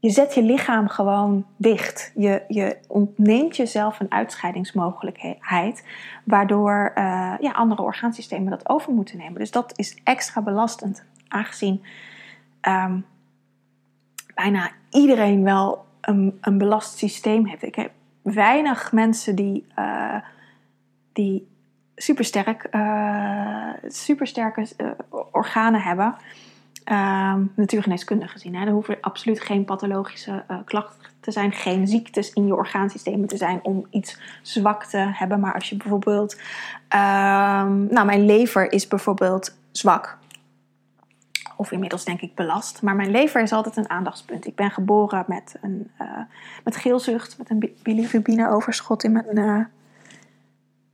je 0.00 0.10
zet 0.10 0.34
je 0.34 0.42
lichaam 0.42 0.88
gewoon 0.88 1.46
dicht. 1.56 2.12
Je, 2.14 2.42
je 2.48 2.78
ontneemt 2.88 3.56
jezelf 3.56 4.00
een 4.00 4.12
uitscheidingsmogelijkheid, 4.12 5.84
waardoor 6.24 6.92
uh, 6.94 7.34
ja, 7.40 7.50
andere 7.52 7.82
orgaansystemen 7.82 8.50
dat 8.50 8.68
over 8.68 8.92
moeten 8.92 9.18
nemen. 9.18 9.38
Dus 9.38 9.50
dat 9.50 9.72
is 9.78 10.00
extra 10.04 10.42
belastend, 10.42 11.04
aangezien 11.28 11.82
um, 12.62 13.04
bijna 14.34 14.70
iedereen 14.90 15.42
wel 15.42 15.86
een, 16.00 16.38
een 16.40 16.58
belast 16.58 16.98
systeem 16.98 17.46
heeft. 17.46 17.62
Ik 17.62 17.74
heb 17.74 17.90
weinig 18.22 18.92
mensen 18.92 19.34
die, 19.36 19.66
uh, 19.78 20.16
die 21.12 21.48
supersterk, 21.96 22.68
uh, 22.70 23.70
supersterke 23.86 24.66
organen 25.32 25.80
hebben. 25.80 26.14
Natuurgeneeskundig 27.54 28.32
gezien. 28.32 28.54
Hè. 28.54 28.66
Er 28.66 28.72
hoeven 28.72 28.98
absoluut 29.00 29.40
geen 29.40 29.64
pathologische 29.64 30.44
uh, 30.50 30.56
klachten 30.64 31.10
te 31.20 31.30
zijn, 31.30 31.52
geen 31.52 31.86
ziektes 31.86 32.32
in 32.32 32.46
je 32.46 32.54
orgaansystemen 32.54 33.28
te 33.28 33.36
zijn 33.36 33.60
om 33.62 33.86
iets 33.90 34.20
zwak 34.42 34.84
te 34.84 34.98
hebben. 34.98 35.40
Maar 35.40 35.54
als 35.54 35.68
je 35.68 35.76
bijvoorbeeld, 35.76 36.34
uh, 36.34 36.40
nou, 37.88 38.04
mijn 38.04 38.26
lever 38.26 38.72
is 38.72 38.88
bijvoorbeeld 38.88 39.58
zwak. 39.70 40.18
Of 41.56 41.72
inmiddels 41.72 42.04
denk 42.04 42.20
ik 42.20 42.34
belast. 42.34 42.82
Maar 42.82 42.96
mijn 42.96 43.10
lever 43.10 43.42
is 43.42 43.52
altijd 43.52 43.76
een 43.76 43.90
aandachtspunt. 43.90 44.46
Ik 44.46 44.54
ben 44.54 44.70
geboren 44.70 45.24
met, 45.26 45.56
een, 45.60 45.90
uh, 46.00 46.20
met 46.64 46.76
geelzucht, 46.76 47.38
met 47.38 47.50
een 47.50 47.76
bilirubine 47.82 48.50
overschot 48.50 49.04
in 49.04 49.12
mijn, 49.12 49.38
uh, 49.38 49.64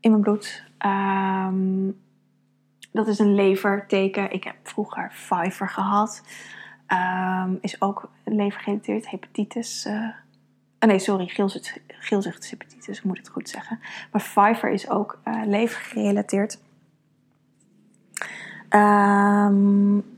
in 0.01 0.11
mijn 0.11 0.23
bloed. 0.23 0.65
Um, 0.87 2.03
dat 2.95 3.09
is 3.09 3.19
een 3.19 3.35
leverteken. 3.35 4.33
Ik 4.33 4.45
heb 4.45 4.57
vroeger 4.63 5.09
Pfeiffer 5.09 5.69
gehad. 5.69 6.23
Um, 6.89 7.59
is 7.61 7.81
ook 7.81 8.11
levergerelateerd, 8.25 9.11
hepatitis. 9.11 9.87
Uh, 9.87 10.09
nee, 10.79 10.99
sorry, 10.99 11.27
geelzucht, 11.27 11.81
geelzuchthepatitis, 11.87 12.99
ik 12.99 13.05
moet 13.05 13.19
het 13.19 13.29
goed 13.29 13.49
zeggen. 13.49 13.81
Maar 14.13 14.23
Pfeiffer 14.23 14.71
is 14.71 14.91
ook 14.91 15.21
uh, 15.25 15.43
levergerelateerd. 15.47 16.59
Um, 18.71 20.14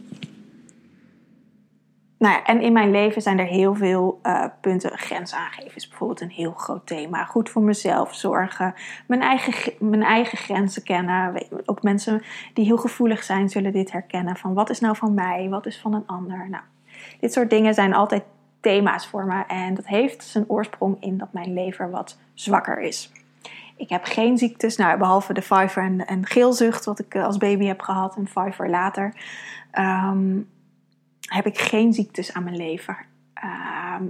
nou 2.18 2.34
ja, 2.34 2.44
en 2.44 2.60
in 2.60 2.72
mijn 2.72 2.90
leven 2.90 3.22
zijn 3.22 3.38
er 3.38 3.46
heel 3.46 3.74
veel 3.74 4.20
uh, 4.22 4.44
punten. 4.60 4.98
Grens 4.98 5.34
aangeven 5.34 5.76
is 5.76 5.88
bijvoorbeeld 5.88 6.20
een 6.20 6.30
heel 6.30 6.52
groot 6.52 6.86
thema. 6.86 7.24
Goed 7.24 7.50
voor 7.50 7.62
mezelf 7.62 8.14
zorgen. 8.14 8.74
Mijn 9.06 9.20
eigen, 9.20 9.72
mijn 9.78 10.02
eigen 10.02 10.38
grenzen 10.38 10.82
kennen. 10.82 11.42
Ook 11.64 11.82
mensen 11.82 12.22
die 12.54 12.64
heel 12.64 12.76
gevoelig 12.76 13.22
zijn 13.22 13.48
zullen 13.48 13.72
dit 13.72 13.92
herkennen. 13.92 14.36
Van 14.36 14.54
wat 14.54 14.70
is 14.70 14.80
nou 14.80 14.96
van 14.96 15.14
mij? 15.14 15.48
Wat 15.48 15.66
is 15.66 15.80
van 15.80 15.94
een 15.94 16.06
ander? 16.06 16.46
Nou, 16.50 16.62
dit 17.20 17.32
soort 17.32 17.50
dingen 17.50 17.74
zijn 17.74 17.94
altijd 17.94 18.22
thema's 18.60 19.06
voor 19.06 19.26
me. 19.26 19.44
En 19.46 19.74
dat 19.74 19.86
heeft 19.86 20.24
zijn 20.24 20.44
oorsprong 20.48 20.96
in 21.00 21.18
dat 21.18 21.32
mijn 21.32 21.52
lever 21.52 21.90
wat 21.90 22.18
zwakker 22.34 22.80
is. 22.80 23.12
Ik 23.76 23.88
heb 23.88 24.04
geen 24.04 24.38
ziektes, 24.38 24.76
nou, 24.76 24.98
behalve 24.98 25.32
de 25.32 25.40
Pfeiffer 25.40 25.82
en, 25.82 26.06
en 26.06 26.26
geelzucht, 26.26 26.84
wat 26.84 26.98
ik 26.98 27.14
eh, 27.14 27.24
als 27.24 27.36
baby 27.36 27.64
heb 27.64 27.80
gehad, 27.80 28.16
en 28.16 28.24
Pfeiffer 28.24 28.70
later. 28.70 29.14
Um, 29.78 30.48
heb 31.26 31.46
ik 31.46 31.58
geen 31.58 31.92
ziektes 31.92 32.32
aan 32.32 32.44
mijn 32.44 32.56
lever. 32.56 33.06
Uh, 33.44 34.00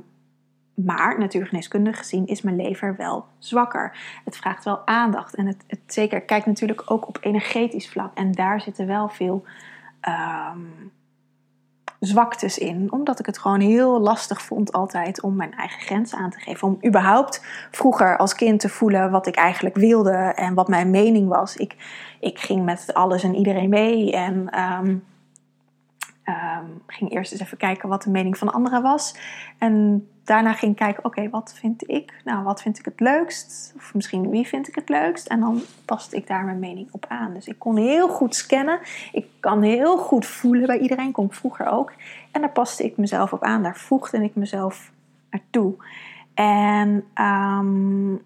maar 0.75 1.19
natuurgeneeskundig 1.19 1.99
gezien 1.99 2.27
is 2.27 2.43
mijn 2.43 2.57
lever 2.57 2.97
wel 2.97 3.27
zwakker. 3.39 3.97
Het 4.25 4.37
vraagt 4.37 4.65
wel 4.65 4.87
aandacht. 4.87 5.35
En 5.35 5.47
het, 5.47 5.65
het 5.67 5.81
zeker 5.87 6.21
kijkt 6.21 6.47
natuurlijk 6.47 6.91
ook 6.91 7.09
op 7.09 7.19
energetisch 7.21 7.89
vlak. 7.89 8.15
En 8.15 8.33
daar 8.33 8.61
zitten 8.61 8.87
wel 8.87 9.09
veel 9.09 9.45
um, 10.09 10.93
zwaktes 12.01 12.59
in. 12.59 12.93
Omdat 12.93 13.19
ik 13.19 13.27
het 13.27 13.39
gewoon 13.39 13.61
heel 13.61 14.01
lastig 14.01 14.43
vond 14.43 14.73
altijd 14.73 15.23
om 15.23 15.37
mijn 15.37 15.55
eigen 15.55 15.81
grenzen 15.81 16.19
aan 16.19 16.31
te 16.31 16.41
geven. 16.41 16.69
Om 16.69 16.79
überhaupt 16.87 17.45
vroeger 17.71 18.17
als 18.17 18.35
kind 18.35 18.61
te 18.61 18.69
voelen 18.69 19.11
wat 19.11 19.27
ik 19.27 19.35
eigenlijk 19.35 19.77
wilde 19.77 20.17
en 20.17 20.55
wat 20.55 20.69
mijn 20.69 20.91
mening 20.91 21.29
was. 21.29 21.57
Ik, 21.57 21.77
ik 22.21 22.39
ging 22.39 22.65
met 22.65 22.95
alles 22.95 23.23
en 23.23 23.35
iedereen 23.35 23.69
mee. 23.69 24.13
En 24.13 24.61
um, 24.61 25.05
um, 26.29 26.83
ging 26.87 27.11
eerst 27.11 27.33
eens 27.33 27.41
even 27.41 27.57
kijken 27.57 27.89
wat 27.89 28.03
de 28.03 28.11
mening 28.11 28.39
van 28.39 28.53
anderen 28.53 28.83
was. 28.83 29.17
En 29.59 30.07
daarna 30.25 30.53
ging 30.53 30.73
ik 30.73 30.79
kijken, 30.79 31.05
oké, 31.05 31.31
wat 31.31 31.55
vind 31.59 31.91
ik? 31.91 32.21
Nou, 32.25 32.45
wat 32.45 32.63
vind 32.63 32.79
ik 32.79 32.85
het 32.85 33.01
leukst? 33.01 33.75
Of 33.77 33.95
misschien 33.95 34.31
wie 34.31 34.47
vind 34.47 34.69
ik 34.69 34.75
het 34.75 34.89
leukst? 34.89 35.27
En 35.27 35.41
dan 35.41 35.61
paste 35.85 36.17
ik 36.17 36.27
daar 36.27 36.45
mijn 36.45 36.59
mening 36.59 36.89
op 36.93 37.07
aan. 37.09 37.35
Dus 37.35 37.47
ik 37.47 37.59
kon 37.59 37.77
heel 37.77 38.09
goed 38.09 38.35
scannen. 38.35 38.79
Ik 39.13 39.27
kan 39.41 39.63
heel 39.63 39.97
goed 39.97 40.27
voelen 40.27 40.67
bij 40.67 40.79
iedereen. 40.79 41.13
Kon 41.13 41.27
ik 41.27 41.35
vroeger 41.35 41.67
ook. 41.67 41.93
En 42.31 42.41
daar 42.41 42.53
paste 42.53 42.85
ik 42.85 42.97
mezelf 42.97 43.33
op 43.33 43.43
aan. 43.43 43.63
Daar 43.63 43.77
voegde 43.77 44.23
ik 44.23 44.35
mezelf 44.35 44.93
naartoe. 45.31 45.75
En 46.35 47.05
um, 47.15 48.23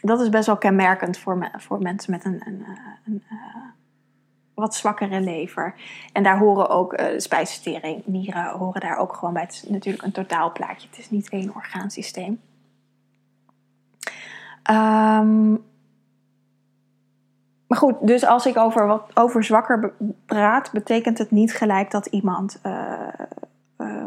dat 0.00 0.20
is 0.20 0.28
best 0.28 0.46
wel 0.46 0.56
kenmerkend 0.56 1.18
voor, 1.18 1.38
me, 1.38 1.48
voor 1.56 1.78
mensen 1.78 2.12
met 2.12 2.24
een, 2.24 2.40
een, 2.46 2.64
een, 3.04 3.22
een 3.30 3.74
wat 4.56 4.74
zwakkere 4.74 5.20
lever. 5.20 5.74
En 6.12 6.22
daar 6.22 6.38
horen 6.38 6.68
ook 6.68 7.00
uh, 7.00 7.06
spijsvertering, 7.16 8.02
nieren 8.06 8.50
horen 8.50 8.80
daar 8.80 8.96
ook 8.96 9.14
gewoon 9.14 9.34
bij. 9.34 9.42
Het 9.42 9.52
is 9.52 9.62
natuurlijk 9.62 10.04
een 10.04 10.12
totaalplaatje. 10.12 10.88
Het 10.88 10.98
is 10.98 11.10
niet 11.10 11.28
één 11.28 11.54
orgaansysteem. 11.54 12.40
Um, 14.70 15.64
maar 17.66 17.78
goed, 17.78 17.94
dus 18.00 18.26
als 18.26 18.46
ik 18.46 18.56
over, 18.56 18.86
wat, 18.86 19.10
over 19.14 19.44
zwakker 19.44 19.92
praat, 20.26 20.72
betekent 20.72 21.18
het 21.18 21.30
niet 21.30 21.54
gelijk 21.54 21.90
dat 21.90 22.06
iemand 22.06 22.60
uh, 22.66 23.08
uh, 23.78 24.04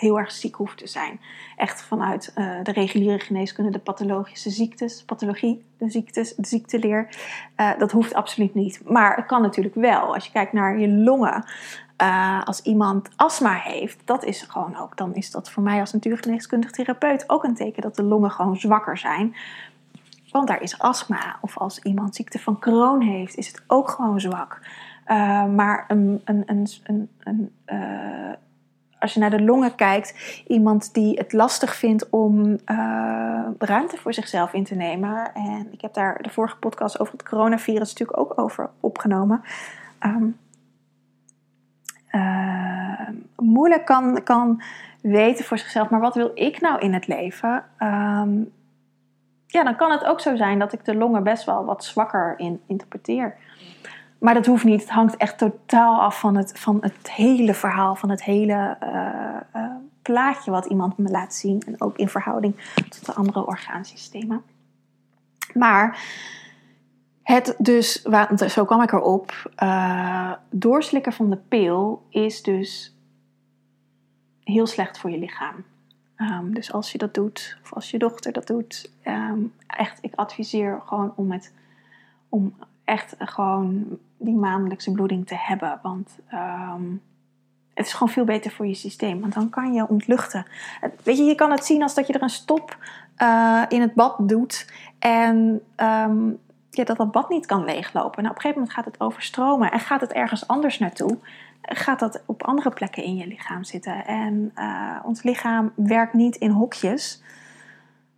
heel 0.00 0.18
erg 0.18 0.32
ziek 0.32 0.54
hoeft 0.54 0.78
te 0.78 0.86
zijn. 0.86 1.20
Echt 1.56 1.82
vanuit 1.82 2.32
uh, 2.36 2.54
de 2.62 2.72
reguliere 2.72 3.18
geneeskunde, 3.18 3.70
de 3.70 3.78
pathologische 3.78 4.50
ziektes, 4.50 5.04
pathologie, 5.04 5.64
de 5.78 5.90
ziektes, 5.90 6.34
de 6.34 6.46
ziekteleer. 6.46 7.08
Uh, 7.56 7.78
dat 7.78 7.92
hoeft 7.92 8.14
absoluut 8.14 8.54
niet. 8.54 8.80
Maar 8.84 9.16
het 9.16 9.26
kan 9.26 9.42
natuurlijk 9.42 9.74
wel. 9.74 10.14
Als 10.14 10.24
je 10.24 10.32
kijkt 10.32 10.52
naar 10.52 10.78
je 10.78 10.88
longen, 10.88 11.44
uh, 12.02 12.42
als 12.44 12.62
iemand 12.62 13.08
astma 13.16 13.54
heeft, 13.54 14.00
dat 14.04 14.24
is 14.24 14.42
gewoon 14.42 14.76
ook, 14.76 14.96
dan 14.96 15.14
is 15.14 15.30
dat 15.30 15.50
voor 15.50 15.62
mij 15.62 15.80
als 15.80 15.92
natuurgeneeskundig 15.92 16.70
therapeut 16.70 17.24
ook 17.26 17.44
een 17.44 17.54
teken 17.54 17.82
dat 17.82 17.96
de 17.96 18.02
longen 18.02 18.30
gewoon 18.30 18.56
zwakker 18.56 18.98
zijn. 18.98 19.34
Want 20.30 20.48
daar 20.48 20.62
is 20.62 20.78
astma. 20.78 21.38
Of 21.40 21.58
als 21.58 21.78
iemand 21.78 22.14
ziekte 22.14 22.38
van 22.38 22.58
Crohn 22.58 23.00
heeft, 23.00 23.36
is 23.36 23.46
het 23.46 23.62
ook 23.66 23.88
gewoon 23.88 24.20
zwak. 24.20 24.60
maar 25.54 25.84
een, 25.88 26.20
een, 26.24 26.42
een, 26.46 27.08
een 27.18 27.50
als 29.00 29.14
je 29.14 29.20
naar 29.20 29.30
de 29.30 29.42
longen 29.42 29.74
kijkt, 29.74 30.42
iemand 30.46 30.94
die 30.94 31.18
het 31.18 31.32
lastig 31.32 31.74
vindt 31.74 32.10
om 32.10 32.58
uh, 32.66 33.46
ruimte 33.58 33.96
voor 33.96 34.14
zichzelf 34.14 34.52
in 34.52 34.64
te 34.64 34.74
nemen. 34.74 35.34
En 35.34 35.68
ik 35.72 35.80
heb 35.80 35.94
daar 35.94 36.22
de 36.22 36.30
vorige 36.30 36.56
podcast 36.56 37.00
over 37.00 37.12
het 37.12 37.28
coronavirus 37.28 37.88
natuurlijk 37.88 38.18
ook 38.18 38.38
over 38.38 38.70
opgenomen. 38.80 39.42
Um, 40.06 40.36
uh, 42.12 43.08
moeilijk 43.36 43.84
kan, 43.84 44.22
kan 44.22 44.62
weten 45.02 45.44
voor 45.44 45.58
zichzelf, 45.58 45.90
maar 45.90 46.00
wat 46.00 46.14
wil 46.14 46.30
ik 46.34 46.60
nou 46.60 46.80
in 46.80 46.92
het 46.92 47.06
leven? 47.06 47.64
Um, 47.78 48.52
ja, 49.46 49.64
dan 49.64 49.76
kan 49.76 49.90
het 49.90 50.04
ook 50.04 50.20
zo 50.20 50.36
zijn 50.36 50.58
dat 50.58 50.72
ik 50.72 50.84
de 50.84 50.94
longen 50.94 51.22
best 51.22 51.44
wel 51.44 51.64
wat 51.64 51.84
zwakker 51.84 52.34
in 52.36 52.60
interpreteer. 52.66 53.36
Maar 54.20 54.34
dat 54.34 54.46
hoeft 54.46 54.64
niet. 54.64 54.80
Het 54.80 54.90
hangt 54.90 55.16
echt 55.16 55.38
totaal 55.38 56.00
af 56.00 56.20
van 56.20 56.36
het, 56.36 56.58
van 56.58 56.78
het 56.80 57.10
hele 57.10 57.54
verhaal, 57.54 57.94
van 57.94 58.10
het 58.10 58.24
hele 58.24 58.76
uh, 58.82 59.62
uh, 59.62 59.70
plaatje 60.02 60.50
wat 60.50 60.66
iemand 60.66 60.98
me 60.98 61.10
laat 61.10 61.34
zien. 61.34 61.62
En 61.66 61.80
ook 61.80 61.96
in 61.96 62.08
verhouding 62.08 62.56
tot 62.74 63.06
de 63.06 63.14
andere 63.14 63.46
orgaansystemen. 63.46 64.42
Maar 65.54 66.02
het 67.22 67.54
dus, 67.58 68.02
zo 68.48 68.64
kwam 68.64 68.82
ik 68.82 68.92
erop, 68.92 69.50
uh, 69.62 70.32
doorslikken 70.50 71.12
van 71.12 71.30
de 71.30 71.36
pil 71.36 72.06
is 72.08 72.42
dus 72.42 72.96
heel 74.44 74.66
slecht 74.66 74.98
voor 74.98 75.10
je 75.10 75.18
lichaam. 75.18 75.64
Um, 76.16 76.54
dus 76.54 76.72
als 76.72 76.92
je 76.92 76.98
dat 76.98 77.14
doet, 77.14 77.58
of 77.62 77.72
als 77.72 77.90
je 77.90 77.98
dochter 77.98 78.32
dat 78.32 78.46
doet, 78.46 78.92
um, 79.04 79.54
echt, 79.66 79.98
ik 80.00 80.14
adviseer 80.14 80.80
gewoon 80.84 81.12
om 81.16 81.32
het, 81.32 81.52
om 82.28 82.54
echt 82.90 83.14
gewoon 83.18 83.98
die 84.16 84.34
maandelijkse 84.34 84.92
bloeding 84.92 85.26
te 85.26 85.36
hebben. 85.38 85.78
Want 85.82 86.18
um, 86.32 87.02
het 87.74 87.86
is 87.86 87.92
gewoon 87.92 88.12
veel 88.12 88.24
beter 88.24 88.50
voor 88.50 88.66
je 88.66 88.74
systeem. 88.74 89.20
Want 89.20 89.34
dan 89.34 89.50
kan 89.50 89.72
je 89.72 89.88
ontluchten. 89.88 90.46
Weet 91.02 91.16
je, 91.16 91.24
je 91.24 91.34
kan 91.34 91.50
het 91.50 91.64
zien 91.64 91.82
als 91.82 91.94
dat 91.94 92.06
je 92.06 92.12
er 92.12 92.22
een 92.22 92.30
stop 92.30 92.76
uh, 93.22 93.62
in 93.68 93.80
het 93.80 93.94
bad 93.94 94.28
doet. 94.28 94.72
En 94.98 95.62
ja, 96.70 96.84
dat 96.84 96.96
dat 96.96 97.12
bad 97.12 97.28
niet 97.28 97.46
kan 97.46 97.64
leeglopen. 97.64 98.22
Nou, 98.22 98.30
op 98.30 98.36
een 98.36 98.40
gegeven 98.40 98.58
moment 98.58 98.72
gaat 98.72 98.84
het 98.84 99.00
overstromen. 99.00 99.72
En 99.72 99.80
gaat 99.80 100.00
het 100.00 100.12
ergens 100.12 100.46
anders 100.46 100.78
naartoe. 100.78 101.18
Gaat 101.62 101.98
dat 101.98 102.22
op 102.26 102.42
andere 102.42 102.70
plekken 102.70 103.04
in 103.04 103.16
je 103.16 103.26
lichaam 103.26 103.64
zitten. 103.64 104.06
En 104.06 104.52
uh, 104.56 104.96
ons 105.02 105.22
lichaam 105.22 105.72
werkt 105.74 106.12
niet 106.12 106.36
in 106.36 106.50
hokjes. 106.50 107.22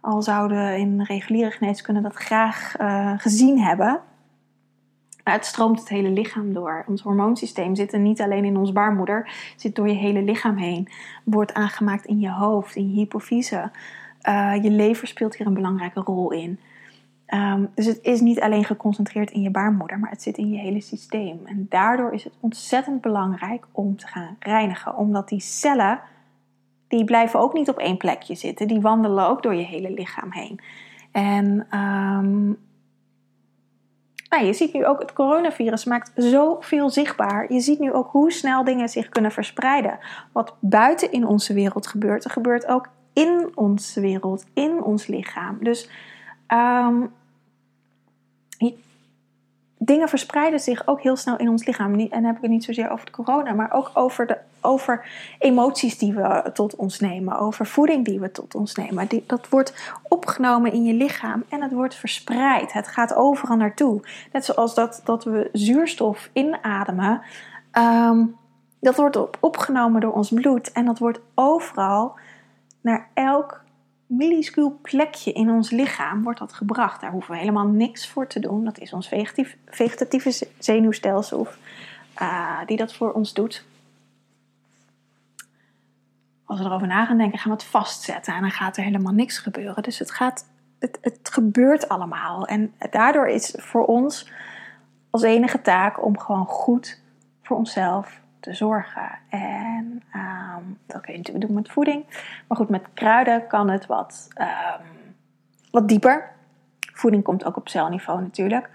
Al 0.00 0.22
zouden 0.22 0.78
in 0.78 1.02
reguliere 1.02 1.50
geneeskunde 1.50 2.00
dat 2.00 2.14
graag 2.14 2.80
uh, 2.80 3.12
gezien 3.16 3.60
hebben. 3.60 4.00
Het 5.24 5.44
stroomt 5.44 5.78
het 5.78 5.88
hele 5.88 6.10
lichaam 6.10 6.52
door. 6.52 6.84
Ons 6.88 7.02
hormoonsysteem 7.02 7.74
zit 7.74 7.92
er 7.92 7.98
niet 7.98 8.20
alleen 8.20 8.44
in 8.44 8.56
ons 8.56 8.72
baarmoeder, 8.72 9.32
zit 9.56 9.74
door 9.74 9.88
je 9.88 9.94
hele 9.94 10.22
lichaam 10.22 10.56
heen. 10.56 10.88
Wordt 11.24 11.54
aangemaakt 11.54 12.04
in 12.04 12.20
je 12.20 12.30
hoofd, 12.30 12.76
in 12.76 12.90
je 12.90 12.94
hypofyse. 12.94 13.70
Uh, 14.28 14.62
je 14.62 14.70
lever 14.70 15.06
speelt 15.06 15.36
hier 15.36 15.46
een 15.46 15.54
belangrijke 15.54 16.00
rol 16.00 16.30
in. 16.30 16.58
Um, 17.34 17.70
dus 17.74 17.86
het 17.86 17.98
is 18.02 18.20
niet 18.20 18.40
alleen 18.40 18.64
geconcentreerd 18.64 19.30
in 19.30 19.42
je 19.42 19.50
baarmoeder, 19.50 19.98
maar 19.98 20.10
het 20.10 20.22
zit 20.22 20.36
in 20.36 20.50
je 20.50 20.58
hele 20.58 20.80
systeem. 20.80 21.40
En 21.44 21.66
daardoor 21.68 22.12
is 22.12 22.24
het 22.24 22.32
ontzettend 22.40 23.00
belangrijk 23.00 23.66
om 23.72 23.96
te 23.96 24.06
gaan 24.06 24.36
reinigen, 24.38 24.96
omdat 24.96 25.28
die 25.28 25.40
cellen, 25.40 26.00
die 26.88 27.04
blijven 27.04 27.40
ook 27.40 27.52
niet 27.52 27.68
op 27.68 27.78
één 27.78 27.96
plekje 27.96 28.34
zitten, 28.34 28.68
die 28.68 28.80
wandelen 28.80 29.28
ook 29.28 29.42
door 29.42 29.54
je 29.54 29.64
hele 29.64 29.90
lichaam 29.90 30.32
heen. 30.32 30.60
En 31.12 31.78
um, 31.78 32.56
je 34.40 34.52
ziet 34.52 34.72
nu 34.72 34.86
ook, 34.86 35.00
het 35.00 35.12
coronavirus 35.12 35.84
maakt 35.84 36.12
zoveel 36.14 36.90
zichtbaar. 36.90 37.52
Je 37.52 37.60
ziet 37.60 37.78
nu 37.78 37.92
ook 37.92 38.10
hoe 38.10 38.32
snel 38.32 38.64
dingen 38.64 38.88
zich 38.88 39.08
kunnen 39.08 39.32
verspreiden. 39.32 39.98
Wat 40.32 40.54
buiten 40.60 41.12
in 41.12 41.26
onze 41.26 41.54
wereld 41.54 41.86
gebeurt, 41.86 42.30
gebeurt 42.30 42.66
ook 42.66 42.88
in 43.12 43.50
onze 43.54 44.00
wereld, 44.00 44.44
in 44.54 44.82
ons 44.82 45.06
lichaam. 45.06 45.58
Dus 45.60 45.88
um, 46.48 47.12
dingen 49.84 50.08
verspreiden 50.08 50.60
zich 50.60 50.86
ook 50.86 51.00
heel 51.00 51.16
snel 51.16 51.36
in 51.36 51.48
ons 51.48 51.66
lichaam. 51.66 51.94
En 51.94 52.08
dan 52.08 52.24
heb 52.24 52.36
ik 52.36 52.42
het 52.42 52.50
niet 52.50 52.64
zozeer 52.64 52.90
over 52.90 53.06
de 53.06 53.12
corona, 53.12 53.52
maar 53.52 53.72
ook 53.72 53.90
over, 53.94 54.26
de, 54.26 54.38
over 54.60 55.06
emoties 55.38 55.98
die 55.98 56.12
we 56.12 56.50
tot 56.52 56.76
ons 56.76 57.00
nemen, 57.00 57.38
over 57.38 57.66
voeding 57.66 58.04
die 58.04 58.20
we 58.20 58.30
tot 58.30 58.54
ons 58.54 58.74
nemen. 58.74 59.08
Dat 59.26 59.48
wordt 59.48 59.94
opgenomen 60.08 60.72
in 60.72 60.84
je 60.84 60.94
lichaam 60.94 61.44
en 61.48 61.62
het 61.62 61.72
wordt 61.72 61.94
verspreid. 61.94 62.72
Het 62.72 62.88
gaat 62.88 63.14
overal 63.14 63.56
naartoe. 63.56 64.00
Net 64.32 64.44
zoals 64.44 64.74
dat, 64.74 65.00
dat 65.04 65.24
we 65.24 65.48
zuurstof 65.52 66.30
inademen. 66.32 67.20
Um, 67.78 68.36
dat 68.80 68.96
wordt 68.96 69.16
op, 69.16 69.36
opgenomen 69.40 70.00
door 70.00 70.12
ons 70.12 70.28
bloed 70.28 70.72
en 70.72 70.84
dat 70.84 70.98
wordt 70.98 71.20
overal 71.34 72.14
naar 72.80 73.08
elk 73.14 73.62
minuscuul 74.16 74.78
plekje 74.82 75.32
in 75.32 75.50
ons 75.50 75.70
lichaam 75.70 76.22
wordt 76.22 76.38
dat 76.38 76.52
gebracht. 76.52 77.00
Daar 77.00 77.10
hoeven 77.10 77.32
we 77.32 77.38
helemaal 77.38 77.66
niks 77.66 78.08
voor 78.08 78.26
te 78.26 78.40
doen. 78.40 78.64
Dat 78.64 78.78
is 78.78 78.92
ons 78.92 79.08
vegetatieve 79.66 80.46
zenuwstelsel 80.58 81.48
uh, 82.22 82.58
die 82.66 82.76
dat 82.76 82.94
voor 82.94 83.12
ons 83.12 83.32
doet. 83.32 83.64
Als 86.44 86.60
we 86.60 86.66
erover 86.66 86.86
na 86.86 87.04
gaan 87.04 87.18
denken, 87.18 87.38
gaan 87.38 87.50
we 87.50 87.56
het 87.56 87.66
vastzetten 87.66 88.34
en 88.34 88.40
dan 88.40 88.50
gaat 88.50 88.76
er 88.76 88.84
helemaal 88.84 89.12
niks 89.12 89.38
gebeuren. 89.38 89.82
Dus 89.82 89.98
het, 89.98 90.10
gaat, 90.10 90.46
het, 90.78 90.98
het 91.00 91.18
gebeurt 91.22 91.88
allemaal. 91.88 92.46
En 92.46 92.74
daardoor 92.90 93.28
is 93.28 93.54
voor 93.58 93.84
ons 93.84 94.30
als 95.10 95.22
enige 95.22 95.60
taak 95.60 96.04
om 96.04 96.18
gewoon 96.18 96.46
goed 96.46 97.00
voor 97.42 97.56
onszelf 97.56 98.20
te 98.42 98.54
zorgen. 98.54 99.18
En 99.28 100.02
um, 100.14 100.78
dat 100.86 101.00
kun 101.00 101.12
je 101.12 101.18
natuurlijk 101.18 101.46
doen 101.46 101.54
met 101.54 101.70
voeding. 101.70 102.04
Maar 102.48 102.56
goed, 102.56 102.68
met 102.68 102.86
kruiden 102.94 103.46
kan 103.46 103.70
het 103.70 103.86
wat, 103.86 104.28
um, 104.40 105.14
wat 105.70 105.88
dieper. 105.88 106.30
Voeding 106.92 107.22
komt 107.22 107.44
ook 107.44 107.56
op 107.56 107.68
celniveau 107.68 108.20
natuurlijk. 108.20 108.70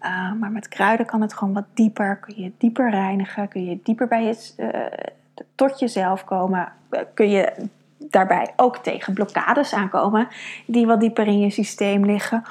Uh, 0.00 0.32
maar 0.32 0.50
met 0.50 0.68
kruiden 0.68 1.06
kan 1.06 1.20
het 1.20 1.34
gewoon 1.34 1.54
wat 1.54 1.64
dieper. 1.74 2.16
Kun 2.16 2.42
je 2.42 2.52
dieper 2.58 2.90
reinigen. 2.90 3.48
Kun 3.48 3.64
je 3.64 3.80
dieper 3.82 4.08
bij 4.08 4.24
je, 4.24 4.52
uh, 4.56 5.14
tot 5.54 5.78
jezelf 5.78 6.24
komen. 6.24 6.72
Uh, 6.90 7.00
kun 7.14 7.30
je 7.30 7.68
daarbij 7.98 8.52
ook 8.56 8.76
tegen 8.76 9.14
blokkades 9.14 9.74
aankomen. 9.74 10.28
Die 10.66 10.86
wat 10.86 11.00
dieper 11.00 11.26
in 11.26 11.40
je 11.40 11.50
systeem 11.50 12.04
liggen. 12.04 12.42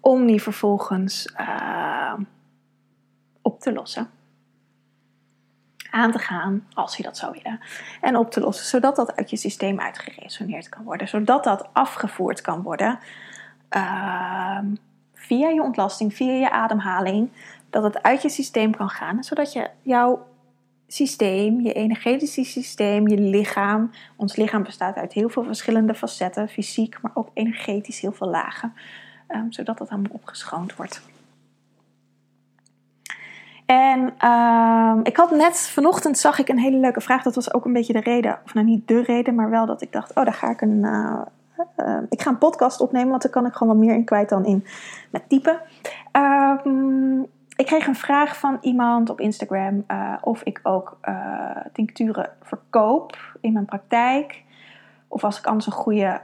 Om 0.00 0.26
die 0.26 0.42
vervolgens 0.42 1.34
op 3.42 3.60
te 3.60 3.72
lossen 3.72 4.10
aan 5.90 6.12
te 6.12 6.18
gaan 6.18 6.66
als 6.74 6.96
je 6.96 7.02
dat 7.02 7.16
zou 7.16 7.32
willen. 7.32 7.60
En 8.00 8.16
op 8.16 8.30
te 8.30 8.40
lossen, 8.40 8.66
zodat 8.66 8.96
dat 8.96 9.16
uit 9.16 9.30
je 9.30 9.36
systeem 9.36 9.80
uitgeresoneerd 9.80 10.68
kan 10.68 10.84
worden. 10.84 11.08
Zodat 11.08 11.44
dat 11.44 11.68
afgevoerd 11.72 12.40
kan 12.40 12.62
worden 12.62 12.98
uh, 13.76 14.58
via 15.14 15.48
je 15.48 15.62
ontlasting, 15.62 16.14
via 16.14 16.32
je 16.32 16.50
ademhaling. 16.50 17.30
Dat 17.70 17.82
het 17.82 18.02
uit 18.02 18.22
je 18.22 18.28
systeem 18.28 18.76
kan 18.76 18.88
gaan, 18.88 19.24
zodat 19.24 19.52
je 19.52 19.70
jouw 19.82 20.26
systeem, 20.86 21.60
je 21.60 21.72
energetische 21.72 22.44
systeem, 22.44 23.08
je 23.08 23.18
lichaam. 23.18 23.90
Ons 24.16 24.36
lichaam 24.36 24.62
bestaat 24.62 24.96
uit 24.96 25.12
heel 25.12 25.28
veel 25.28 25.44
verschillende 25.44 25.94
facetten, 25.94 26.48
fysiek, 26.48 27.00
maar 27.02 27.10
ook 27.14 27.28
energetisch 27.34 28.00
heel 28.00 28.12
veel 28.12 28.28
lagen, 28.28 28.74
um, 29.28 29.52
zodat 29.52 29.78
dat 29.78 29.90
allemaal 29.90 30.12
opgeschoond 30.12 30.76
wordt. 30.76 31.02
En 33.70 34.28
um, 34.30 35.00
ik 35.02 35.16
had 35.16 35.30
net 35.30 35.60
vanochtend 35.60 36.18
zag 36.18 36.38
ik 36.38 36.48
een 36.48 36.58
hele 36.58 36.76
leuke 36.76 37.00
vraag. 37.00 37.22
Dat 37.22 37.34
was 37.34 37.54
ook 37.54 37.64
een 37.64 37.72
beetje 37.72 37.92
de 37.92 38.00
reden, 38.00 38.38
of 38.44 38.54
nou 38.54 38.66
niet 38.66 38.88
de 38.88 39.02
reden, 39.02 39.34
maar 39.34 39.50
wel 39.50 39.66
dat 39.66 39.82
ik 39.82 39.92
dacht: 39.92 40.14
oh, 40.14 40.24
daar 40.24 40.34
ga 40.34 40.50
ik 40.50 40.60
een. 40.60 40.82
Uh, 40.82 41.20
uh, 41.76 41.98
ik 42.08 42.22
ga 42.22 42.30
een 42.30 42.38
podcast 42.38 42.80
opnemen, 42.80 43.08
want 43.10 43.22
daar 43.22 43.32
kan 43.32 43.46
ik 43.46 43.52
gewoon 43.52 43.76
wat 43.76 43.86
meer 43.86 43.94
in 43.94 44.04
kwijt 44.04 44.28
dan 44.28 44.44
in 44.44 44.64
met 45.10 45.28
typen. 45.28 45.60
Um, 46.12 47.26
ik 47.56 47.66
kreeg 47.66 47.86
een 47.86 47.94
vraag 47.94 48.38
van 48.38 48.58
iemand 48.60 49.10
op 49.10 49.20
Instagram 49.20 49.84
uh, 49.88 50.14
of 50.20 50.42
ik 50.42 50.60
ook 50.62 50.98
tincturen 51.72 52.30
verkoop 52.42 53.16
in 53.40 53.52
mijn 53.52 53.64
praktijk. 53.64 54.42
Of 55.08 55.24
als 55.24 55.38
ik 55.38 55.46
anders 55.46 55.66
een 55.66 55.72
goede 55.72 56.20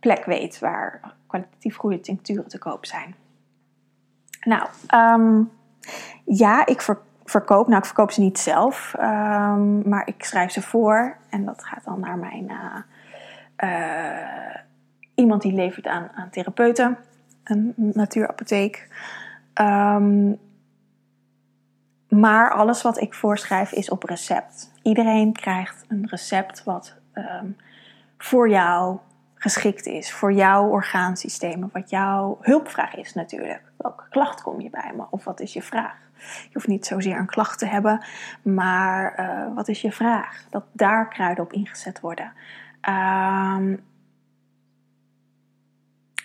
plek 0.00 0.24
weet 0.24 0.58
waar 0.58 1.00
kwalitatief 1.26 1.76
goede 1.76 2.00
tincturen 2.00 2.48
te 2.48 2.58
koop 2.58 2.86
zijn. 2.86 3.14
Nou, 4.40 4.68
um, 4.94 5.50
ja, 6.24 6.66
ik 6.66 6.80
ver 6.80 6.98
verkoop. 7.24 7.66
Nou, 7.66 7.78
ik 7.78 7.84
verkoop 7.84 8.10
ze 8.10 8.20
niet 8.20 8.38
zelf, 8.38 8.94
um, 9.00 9.88
maar 9.88 10.06
ik 10.06 10.24
schrijf 10.24 10.50
ze 10.50 10.62
voor. 10.62 11.16
En 11.30 11.44
dat 11.44 11.64
gaat 11.64 11.84
dan 11.84 12.00
naar 12.00 12.18
mijn 12.18 12.50
iemand 15.14 15.42
die 15.42 15.52
levert 15.52 15.86
aan, 15.86 16.10
aan 16.14 16.30
therapeuten, 16.30 16.98
een 17.44 17.74
natuurapotheek. 17.76 18.88
Um, 19.60 20.38
maar 22.08 22.50
alles 22.50 22.82
wat 22.82 23.00
ik 23.00 23.14
voorschrijf 23.14 23.72
is 23.72 23.90
op 23.90 24.02
recept. 24.02 24.72
Iedereen 24.82 25.32
krijgt 25.32 25.84
een 25.88 26.06
recept 26.08 26.64
wat 26.64 26.94
um, 27.14 27.56
voor 28.18 28.48
jou 28.48 28.98
geschikt 29.34 29.86
is. 29.86 30.12
Voor 30.12 30.32
jouw 30.32 30.68
orgaansystemen. 30.68 31.70
Wat 31.72 31.90
jouw 31.90 32.38
hulpvraag 32.40 32.94
is 32.94 33.14
natuurlijk. 33.14 33.65
Welke 33.76 34.04
klacht 34.10 34.42
kom 34.42 34.60
je 34.60 34.70
bij 34.70 34.92
me? 34.96 35.04
Of 35.10 35.24
wat 35.24 35.40
is 35.40 35.52
je 35.52 35.62
vraag? 35.62 35.96
Je 36.18 36.50
hoeft 36.52 36.66
niet 36.66 36.86
zozeer 36.86 37.18
een 37.18 37.26
klacht 37.26 37.58
te 37.58 37.66
hebben. 37.66 38.04
Maar 38.42 39.20
uh, 39.20 39.54
wat 39.54 39.68
is 39.68 39.80
je 39.80 39.92
vraag? 39.92 40.46
Dat 40.50 40.64
daar 40.72 41.08
kruiden 41.08 41.44
op 41.44 41.52
ingezet 41.52 42.00
worden. 42.00 42.32
Um, 42.88 43.84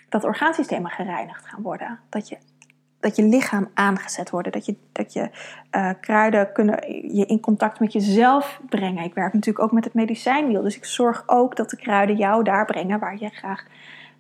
dat 0.10 0.24
orgaansystemen 0.24 0.92
gereinigd 0.92 1.46
gaan 1.46 1.62
worden. 1.62 2.00
Dat 2.10 2.30
je 2.30 2.38
dat 3.02 3.16
je 3.16 3.24
lichaam 3.24 3.70
aangezet 3.74 4.30
wordt. 4.30 4.54
Dat 4.54 4.66
je, 4.66 4.76
dat 4.92 5.14
je 5.14 5.30
uh, 5.76 5.90
kruiden 6.00 6.52
kunnen 6.52 6.94
je 7.16 7.26
in 7.26 7.40
contact 7.40 7.80
met 7.80 7.94
jezelf 7.94 8.62
brengen. 8.70 9.04
Ik 9.04 9.14
werk 9.14 9.34
natuurlijk 9.34 9.66
ook 9.66 9.72
met 9.72 9.84
het 9.84 9.94
medicijnwiel. 9.94 10.62
Dus 10.62 10.76
ik 10.76 10.86
zorg 10.86 11.24
ook 11.26 11.56
dat 11.56 11.70
de 11.70 11.78
kruiden 11.78 12.16
jou 12.16 12.44
daar 12.44 12.66
brengen 12.66 13.00
waar 13.00 13.18
je 13.20 13.30
graag 13.30 13.66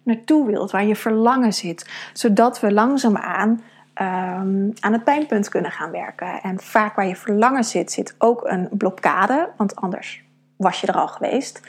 naartoe 0.03 0.45
wilt. 0.45 0.71
Waar 0.71 0.85
je 0.85 0.95
verlangen 0.95 1.53
zit. 1.53 1.89
Zodat 2.13 2.59
we 2.59 2.73
langzaamaan 2.73 3.49
um, 3.49 4.73
aan 4.79 4.93
het 4.93 5.03
pijnpunt 5.03 5.49
kunnen 5.49 5.71
gaan 5.71 5.91
werken. 5.91 6.41
En 6.41 6.59
vaak 6.59 6.95
waar 6.95 7.07
je 7.07 7.15
verlangen 7.15 7.63
zit, 7.63 7.91
zit 7.91 8.15
ook 8.17 8.41
een 8.43 8.69
blokkade. 8.71 9.49
Want 9.57 9.75
anders 9.75 10.23
was 10.55 10.81
je 10.81 10.87
er 10.87 10.95
al 10.95 11.07
geweest. 11.07 11.61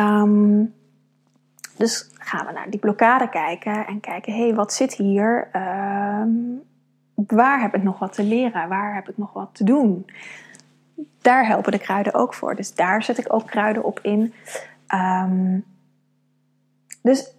Um, 0.00 0.74
dus 1.76 2.10
gaan 2.18 2.46
we 2.46 2.52
naar 2.52 2.70
die 2.70 2.80
blokkade 2.80 3.28
kijken 3.28 3.86
en 3.86 4.00
kijken, 4.00 4.32
hé, 4.32 4.42
hey, 4.42 4.54
wat 4.54 4.72
zit 4.72 4.94
hier? 4.94 5.48
Uh, 5.52 6.22
waar 7.14 7.60
heb 7.60 7.74
ik 7.74 7.82
nog 7.82 7.98
wat 7.98 8.12
te 8.12 8.22
leren? 8.22 8.68
Waar 8.68 8.94
heb 8.94 9.08
ik 9.08 9.16
nog 9.16 9.32
wat 9.32 9.50
te 9.52 9.64
doen? 9.64 10.06
Daar 11.22 11.46
helpen 11.46 11.72
de 11.72 11.78
kruiden 11.78 12.14
ook 12.14 12.34
voor. 12.34 12.54
Dus 12.54 12.74
daar 12.74 13.02
zet 13.02 13.18
ik 13.18 13.32
ook 13.32 13.46
kruiden 13.46 13.84
op 13.84 14.00
in. 14.02 14.34
Dus 17.02 17.34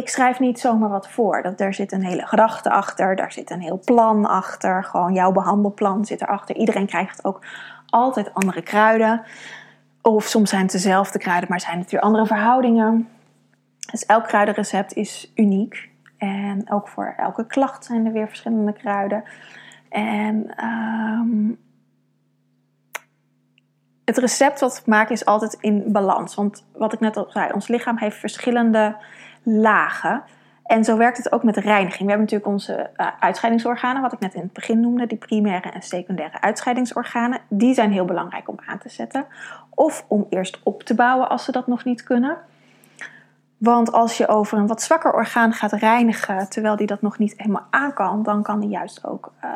ik 0.00 0.08
schrijf 0.08 0.38
niet 0.38 0.60
zomaar 0.60 0.88
wat 0.88 1.08
voor. 1.08 1.42
Dat, 1.42 1.60
er 1.60 1.74
zit 1.74 1.92
een 1.92 2.04
hele 2.04 2.26
gedachte 2.26 2.70
achter, 2.70 3.16
daar 3.16 3.32
zit 3.32 3.50
een 3.50 3.60
heel 3.60 3.80
plan 3.84 4.26
achter. 4.26 4.84
Gewoon 4.84 5.12
jouw 5.12 5.32
behandelplan 5.32 6.04
zit 6.04 6.22
erachter. 6.22 6.56
Iedereen 6.56 6.86
krijgt 6.86 7.24
ook 7.24 7.40
altijd 7.86 8.34
andere 8.34 8.62
kruiden. 8.62 9.22
Of 10.02 10.24
soms 10.24 10.50
zijn 10.50 10.62
het 10.62 10.72
dezelfde 10.72 11.18
kruiden, 11.18 11.48
maar 11.48 11.60
zijn 11.60 11.78
het 11.78 11.90
weer 11.90 12.00
andere 12.00 12.26
verhoudingen. 12.26 13.08
Dus 13.90 14.06
elk 14.06 14.24
kruidenrecept 14.24 14.92
is 14.92 15.32
uniek. 15.34 15.90
En 16.18 16.70
ook 16.70 16.88
voor 16.88 17.14
elke 17.16 17.46
klacht 17.46 17.84
zijn 17.84 18.06
er 18.06 18.12
weer 18.12 18.28
verschillende 18.28 18.72
kruiden. 18.72 19.24
En 19.88 20.64
um, 20.64 21.58
het 24.04 24.18
recept 24.18 24.60
wat 24.60 24.76
ik 24.76 24.86
maak 24.86 25.10
is 25.10 25.24
altijd 25.24 25.56
in 25.60 25.92
balans. 25.92 26.34
Want 26.34 26.64
wat 26.72 26.92
ik 26.92 27.00
net 27.00 27.16
al 27.16 27.26
zei, 27.28 27.52
ons 27.52 27.68
lichaam 27.68 27.98
heeft 27.98 28.16
verschillende 28.16 28.96
lagen. 29.44 30.22
En 30.64 30.84
zo 30.84 30.96
werkt 30.96 31.16
het 31.16 31.32
ook 31.32 31.42
met 31.42 31.56
reiniging. 31.56 32.02
We 32.02 32.08
hebben 32.08 32.20
natuurlijk 32.20 32.50
onze 32.50 32.90
uh, 32.96 33.06
uitscheidingsorganen, 33.20 34.02
wat 34.02 34.12
ik 34.12 34.20
net 34.20 34.34
in 34.34 34.40
het 34.40 34.52
begin 34.52 34.80
noemde, 34.80 35.06
die 35.06 35.18
primaire 35.18 35.70
en 35.70 35.82
secundaire 35.82 36.40
uitscheidingsorganen. 36.40 37.40
Die 37.48 37.74
zijn 37.74 37.92
heel 37.92 38.04
belangrijk 38.04 38.48
om 38.48 38.58
aan 38.66 38.78
te 38.78 38.88
zetten. 38.88 39.26
Of 39.70 40.04
om 40.08 40.26
eerst 40.30 40.60
op 40.62 40.82
te 40.82 40.94
bouwen 40.94 41.28
als 41.28 41.44
ze 41.44 41.52
dat 41.52 41.66
nog 41.66 41.84
niet 41.84 42.02
kunnen. 42.02 42.36
Want 43.58 43.92
als 43.92 44.16
je 44.16 44.28
over 44.28 44.58
een 44.58 44.66
wat 44.66 44.82
zwakker 44.82 45.12
orgaan 45.12 45.52
gaat 45.52 45.72
reinigen, 45.72 46.48
terwijl 46.48 46.76
die 46.76 46.86
dat 46.86 47.02
nog 47.02 47.18
niet 47.18 47.34
helemaal 47.36 47.66
aan 47.70 47.92
kan, 47.92 48.22
dan 48.22 48.42
kan 48.42 48.60
die 48.60 48.68
juist 48.68 49.06
ook 49.06 49.32
uh, 49.44 49.50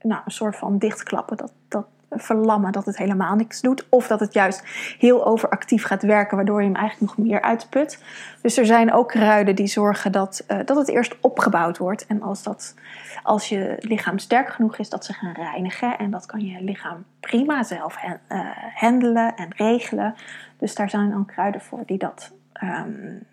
nou, 0.00 0.20
een 0.24 0.30
soort 0.30 0.56
van 0.56 0.78
dichtklappen, 0.78 1.36
dat, 1.36 1.52
dat 1.68 1.86
verlammen, 2.10 2.72
dat 2.72 2.86
het 2.86 2.96
helemaal 2.96 3.34
niks 3.34 3.60
doet. 3.60 3.86
Of 3.88 4.06
dat 4.06 4.20
het 4.20 4.32
juist 4.32 4.62
heel 4.98 5.26
overactief 5.26 5.84
gaat 5.84 6.02
werken, 6.02 6.36
waardoor 6.36 6.60
je 6.60 6.66
hem 6.66 6.76
eigenlijk 6.76 7.16
nog 7.16 7.26
meer 7.26 7.42
uitput. 7.42 8.02
Dus 8.42 8.56
er 8.56 8.66
zijn 8.66 8.92
ook 8.92 9.08
kruiden 9.08 9.54
die 9.54 9.66
zorgen 9.66 10.12
dat, 10.12 10.44
uh, 10.48 10.58
dat 10.64 10.76
het 10.76 10.88
eerst 10.88 11.16
opgebouwd 11.20 11.78
wordt. 11.78 12.06
En 12.06 12.22
als, 12.22 12.42
dat, 12.42 12.74
als 13.22 13.48
je 13.48 13.76
lichaam 13.78 14.18
sterk 14.18 14.48
genoeg 14.48 14.76
is, 14.76 14.88
dat 14.88 15.04
ze 15.04 15.12
gaan 15.12 15.32
reinigen. 15.32 15.98
En 15.98 16.10
dat 16.10 16.26
kan 16.26 16.40
je 16.40 16.62
lichaam 16.62 17.04
prima 17.20 17.62
zelf 17.62 17.96
uh, 18.04 18.40
handelen 18.74 19.34
en 19.34 19.48
regelen. 19.56 20.14
Dus 20.58 20.74
daar 20.74 20.90
zijn 20.90 21.10
dan 21.10 21.26
kruiden 21.26 21.60
voor 21.60 21.82
die 21.86 21.98
dat 21.98 22.32
um, 22.62 23.26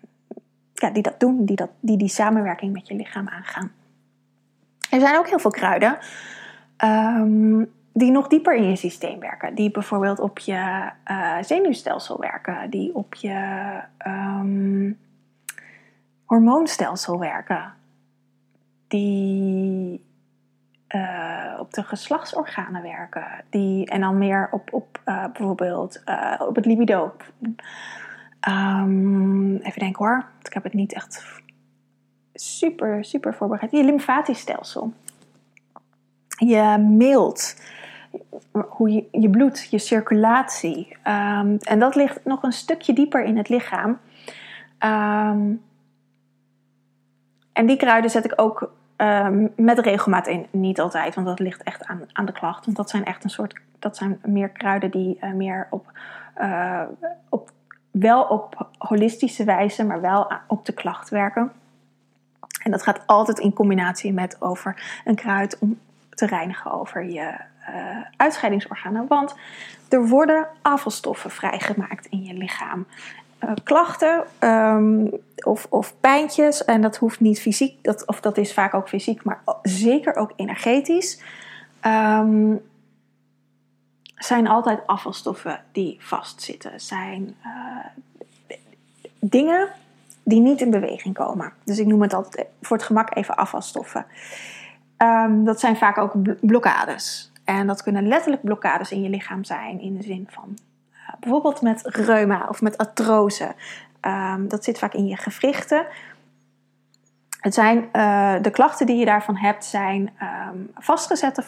ja, 0.74 0.90
die 0.90 1.02
dat 1.02 1.20
doen, 1.20 1.44
die, 1.44 1.56
dat, 1.56 1.70
die 1.80 1.96
die 1.96 2.08
samenwerking 2.08 2.72
met 2.72 2.88
je 2.88 2.94
lichaam 2.94 3.28
aangaan. 3.28 3.72
Er 4.90 5.00
zijn 5.00 5.18
ook 5.18 5.28
heel 5.28 5.38
veel 5.38 5.50
kruiden 5.50 5.98
um, 6.84 7.72
die 7.96 8.10
nog 8.10 8.28
dieper 8.28 8.54
in 8.54 8.68
je 8.68 8.76
systeem 8.76 9.20
werken. 9.20 9.54
Die 9.54 9.70
bijvoorbeeld 9.70 10.18
op 10.18 10.38
je 10.38 10.90
uh, 11.10 11.36
zenuwstelsel 11.40 12.20
werken, 12.20 12.70
die 12.70 12.94
op 12.94 13.14
je 13.14 13.80
um, 14.06 14.98
hormoonstelsel 16.24 17.18
werken, 17.18 17.72
die 18.88 20.04
uh, 20.88 21.56
op 21.58 21.72
de 21.72 21.82
geslachtsorganen 21.82 22.82
werken, 22.82 23.26
die, 23.50 23.86
en 23.86 24.00
dan 24.00 24.18
meer 24.18 24.48
op, 24.50 24.72
op 24.72 25.00
uh, 25.04 25.24
bijvoorbeeld 25.24 26.02
op 26.38 26.56
het 26.56 26.66
libido. 26.66 27.12
Um, 28.48 29.56
even 29.56 29.80
denken 29.80 30.04
hoor, 30.04 30.28
ik 30.42 30.52
heb 30.52 30.62
het 30.62 30.74
niet 30.74 30.92
echt 30.92 31.42
super, 32.34 33.04
super 33.04 33.34
voorbereid. 33.34 33.70
Je 33.70 33.84
lymfatisch 33.84 34.40
stelsel. 34.40 34.92
Je 36.28 36.78
mild. 36.78 37.56
Hoe 38.50 38.90
je, 38.90 39.04
je 39.10 39.30
bloed, 39.30 39.66
je 39.70 39.78
circulatie. 39.78 40.96
Um, 41.06 41.56
en 41.58 41.78
dat 41.78 41.94
ligt 41.94 42.24
nog 42.24 42.42
een 42.42 42.52
stukje 42.52 42.92
dieper 42.92 43.24
in 43.24 43.36
het 43.36 43.48
lichaam. 43.48 43.90
Um, 43.90 45.62
en 47.52 47.66
die 47.66 47.76
kruiden 47.76 48.10
zet 48.10 48.24
ik 48.24 48.32
ook 48.36 48.72
met 49.56 49.78
regelmaat 49.78 50.26
in. 50.26 50.46
Niet 50.50 50.80
altijd, 50.80 51.14
want 51.14 51.26
dat 51.26 51.38
ligt 51.38 51.62
echt 51.62 51.84
aan, 51.84 52.00
aan 52.12 52.24
de 52.24 52.32
klacht. 52.32 52.64
Want 52.64 52.76
dat 52.76 52.90
zijn 52.90 53.04
echt 53.04 53.24
een 53.24 53.30
soort. 53.30 53.60
Dat 53.78 53.96
zijn 53.96 54.18
meer 54.24 54.48
kruiden 54.48 54.90
die 54.90 55.18
uh, 55.20 55.32
meer 55.32 55.66
op, 55.70 55.92
uh, 56.40 56.82
op 57.28 57.50
wel 57.90 58.22
op 58.22 58.68
holistische 58.78 59.44
wijze, 59.44 59.84
maar 59.84 60.00
wel 60.00 60.32
op 60.46 60.66
de 60.66 60.72
klacht 60.72 61.08
werken. 61.08 61.52
En 62.62 62.70
dat 62.70 62.82
gaat 62.82 63.06
altijd 63.06 63.38
in 63.38 63.52
combinatie 63.52 64.12
met 64.12 64.42
over 64.42 65.00
een 65.04 65.14
kruid 65.14 65.58
om 65.58 65.78
te 66.10 66.26
reinigen 66.26 66.72
over 66.72 67.04
je 67.04 67.34
uh, 67.68 67.96
uitscheidingsorganen. 68.16 69.06
Want 69.08 69.34
er 69.88 70.08
worden 70.08 70.46
afvalstoffen 70.62 71.30
vrijgemaakt 71.30 72.06
in 72.06 72.22
je 72.22 72.34
lichaam. 72.34 72.86
Uh, 73.44 73.50
klachten 73.62 74.24
um, 74.40 75.10
of, 75.44 75.66
of 75.70 75.94
pijntjes, 76.00 76.64
en 76.64 76.80
dat 76.80 76.96
hoeft 76.96 77.20
niet 77.20 77.40
fysiek, 77.40 77.84
dat, 77.84 78.06
of 78.06 78.20
dat 78.20 78.36
is 78.36 78.54
vaak 78.54 78.74
ook 78.74 78.88
fysiek, 78.88 79.24
maar 79.24 79.42
zeker 79.62 80.16
ook 80.16 80.32
energetisch. 80.36 81.22
Um, 81.86 82.60
zijn 84.14 84.48
altijd 84.48 84.86
afvalstoffen 84.86 85.60
die 85.72 85.96
vastzitten. 86.00 86.80
Zijn 86.80 87.36
uh, 87.46 87.86
dingen 89.20 89.68
die 90.22 90.40
niet 90.40 90.60
in 90.60 90.70
beweging 90.70 91.14
komen. 91.14 91.52
Dus 91.64 91.78
ik 91.78 91.86
noem 91.86 92.02
het 92.02 92.14
altijd 92.14 92.46
voor 92.62 92.76
het 92.76 92.86
gemak 92.86 93.16
even 93.16 93.36
afvalstoffen. 93.36 94.06
Um, 94.98 95.44
dat 95.44 95.60
zijn 95.60 95.76
vaak 95.76 95.98
ook 95.98 96.12
blokkades. 96.40 97.32
En 97.44 97.66
dat 97.66 97.82
kunnen 97.82 98.08
letterlijk 98.08 98.42
blokkades 98.42 98.92
in 98.92 99.02
je 99.02 99.08
lichaam 99.08 99.44
zijn, 99.44 99.80
in 99.80 99.96
de 99.96 100.02
zin 100.02 100.26
van 100.30 100.58
uh, 100.92 101.14
bijvoorbeeld 101.20 101.62
met 101.62 101.82
reuma 101.86 102.46
of 102.48 102.62
met 102.62 102.78
artrose. 102.78 103.54
Um, 104.00 104.48
dat 104.48 104.64
zit 104.64 104.78
vaak 104.78 104.94
in 104.94 105.06
je 105.06 105.16
gewrichten. 105.16 105.86
Het 107.40 107.54
zijn, 107.54 107.88
uh, 107.92 108.34
de 108.42 108.50
klachten 108.50 108.86
die 108.86 108.96
je 108.96 109.04
daarvan 109.04 109.36
hebt 109.36 109.64
zijn 109.64 110.12
um, 110.52 110.70
vastgezette 110.74 111.44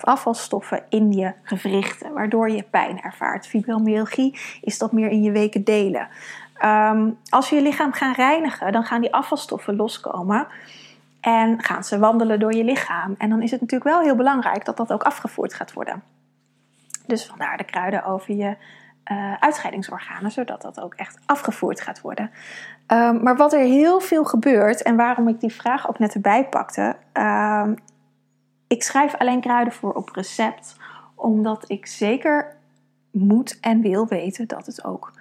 afvalstoffen 0.00 0.82
in 0.88 1.12
je 1.12 1.32
gewrichten, 1.42 2.12
waardoor 2.12 2.50
je 2.50 2.62
pijn 2.62 3.00
ervaart. 3.00 3.46
Fibromyalgie 3.46 4.38
is 4.60 4.78
dat 4.78 4.92
meer 4.92 5.08
in 5.08 5.22
je 5.22 5.30
weken 5.30 5.64
delen. 5.64 6.08
Um, 6.64 7.18
als 7.28 7.50
we 7.50 7.56
je 7.56 7.62
lichaam 7.62 7.92
gaan 7.92 8.12
reinigen, 8.12 8.72
dan 8.72 8.84
gaan 8.84 9.00
die 9.00 9.14
afvalstoffen 9.14 9.76
loskomen. 9.76 10.46
En 11.20 11.62
gaan 11.62 11.84
ze 11.84 11.98
wandelen 11.98 12.40
door 12.40 12.54
je 12.54 12.64
lichaam. 12.64 13.14
En 13.18 13.28
dan 13.28 13.42
is 13.42 13.50
het 13.50 13.60
natuurlijk 13.60 13.90
wel 13.90 14.00
heel 14.00 14.16
belangrijk 14.16 14.64
dat 14.64 14.76
dat 14.76 14.92
ook 14.92 15.02
afgevoerd 15.02 15.54
gaat 15.54 15.72
worden. 15.72 16.02
Dus 17.06 17.26
vandaar 17.26 17.56
de 17.56 17.64
kruiden 17.64 18.04
over 18.04 18.34
je 18.34 18.56
uh, 19.12 19.34
uitscheidingsorganen, 19.34 20.30
zodat 20.30 20.62
dat 20.62 20.80
ook 20.80 20.94
echt 20.94 21.18
afgevoerd 21.26 21.80
gaat 21.80 22.00
worden. 22.00 22.30
Um, 22.86 23.22
maar 23.22 23.36
wat 23.36 23.52
er 23.52 23.60
heel 23.60 24.00
veel 24.00 24.24
gebeurt 24.24 24.82
en 24.82 24.96
waarom 24.96 25.28
ik 25.28 25.40
die 25.40 25.52
vraag 25.52 25.88
ook 25.88 25.98
net 25.98 26.14
erbij 26.14 26.48
pakte. 26.48 26.96
Um, 27.12 27.76
ik 28.66 28.82
schrijf 28.82 29.14
alleen 29.14 29.40
kruiden 29.40 29.72
voor 29.72 29.92
op 29.92 30.08
recept, 30.08 30.76
omdat 31.14 31.70
ik 31.70 31.86
zeker 31.86 32.56
moet 33.10 33.60
en 33.60 33.80
wil 33.80 34.06
weten 34.06 34.48
dat 34.48 34.66
het 34.66 34.84
ook 34.84 35.12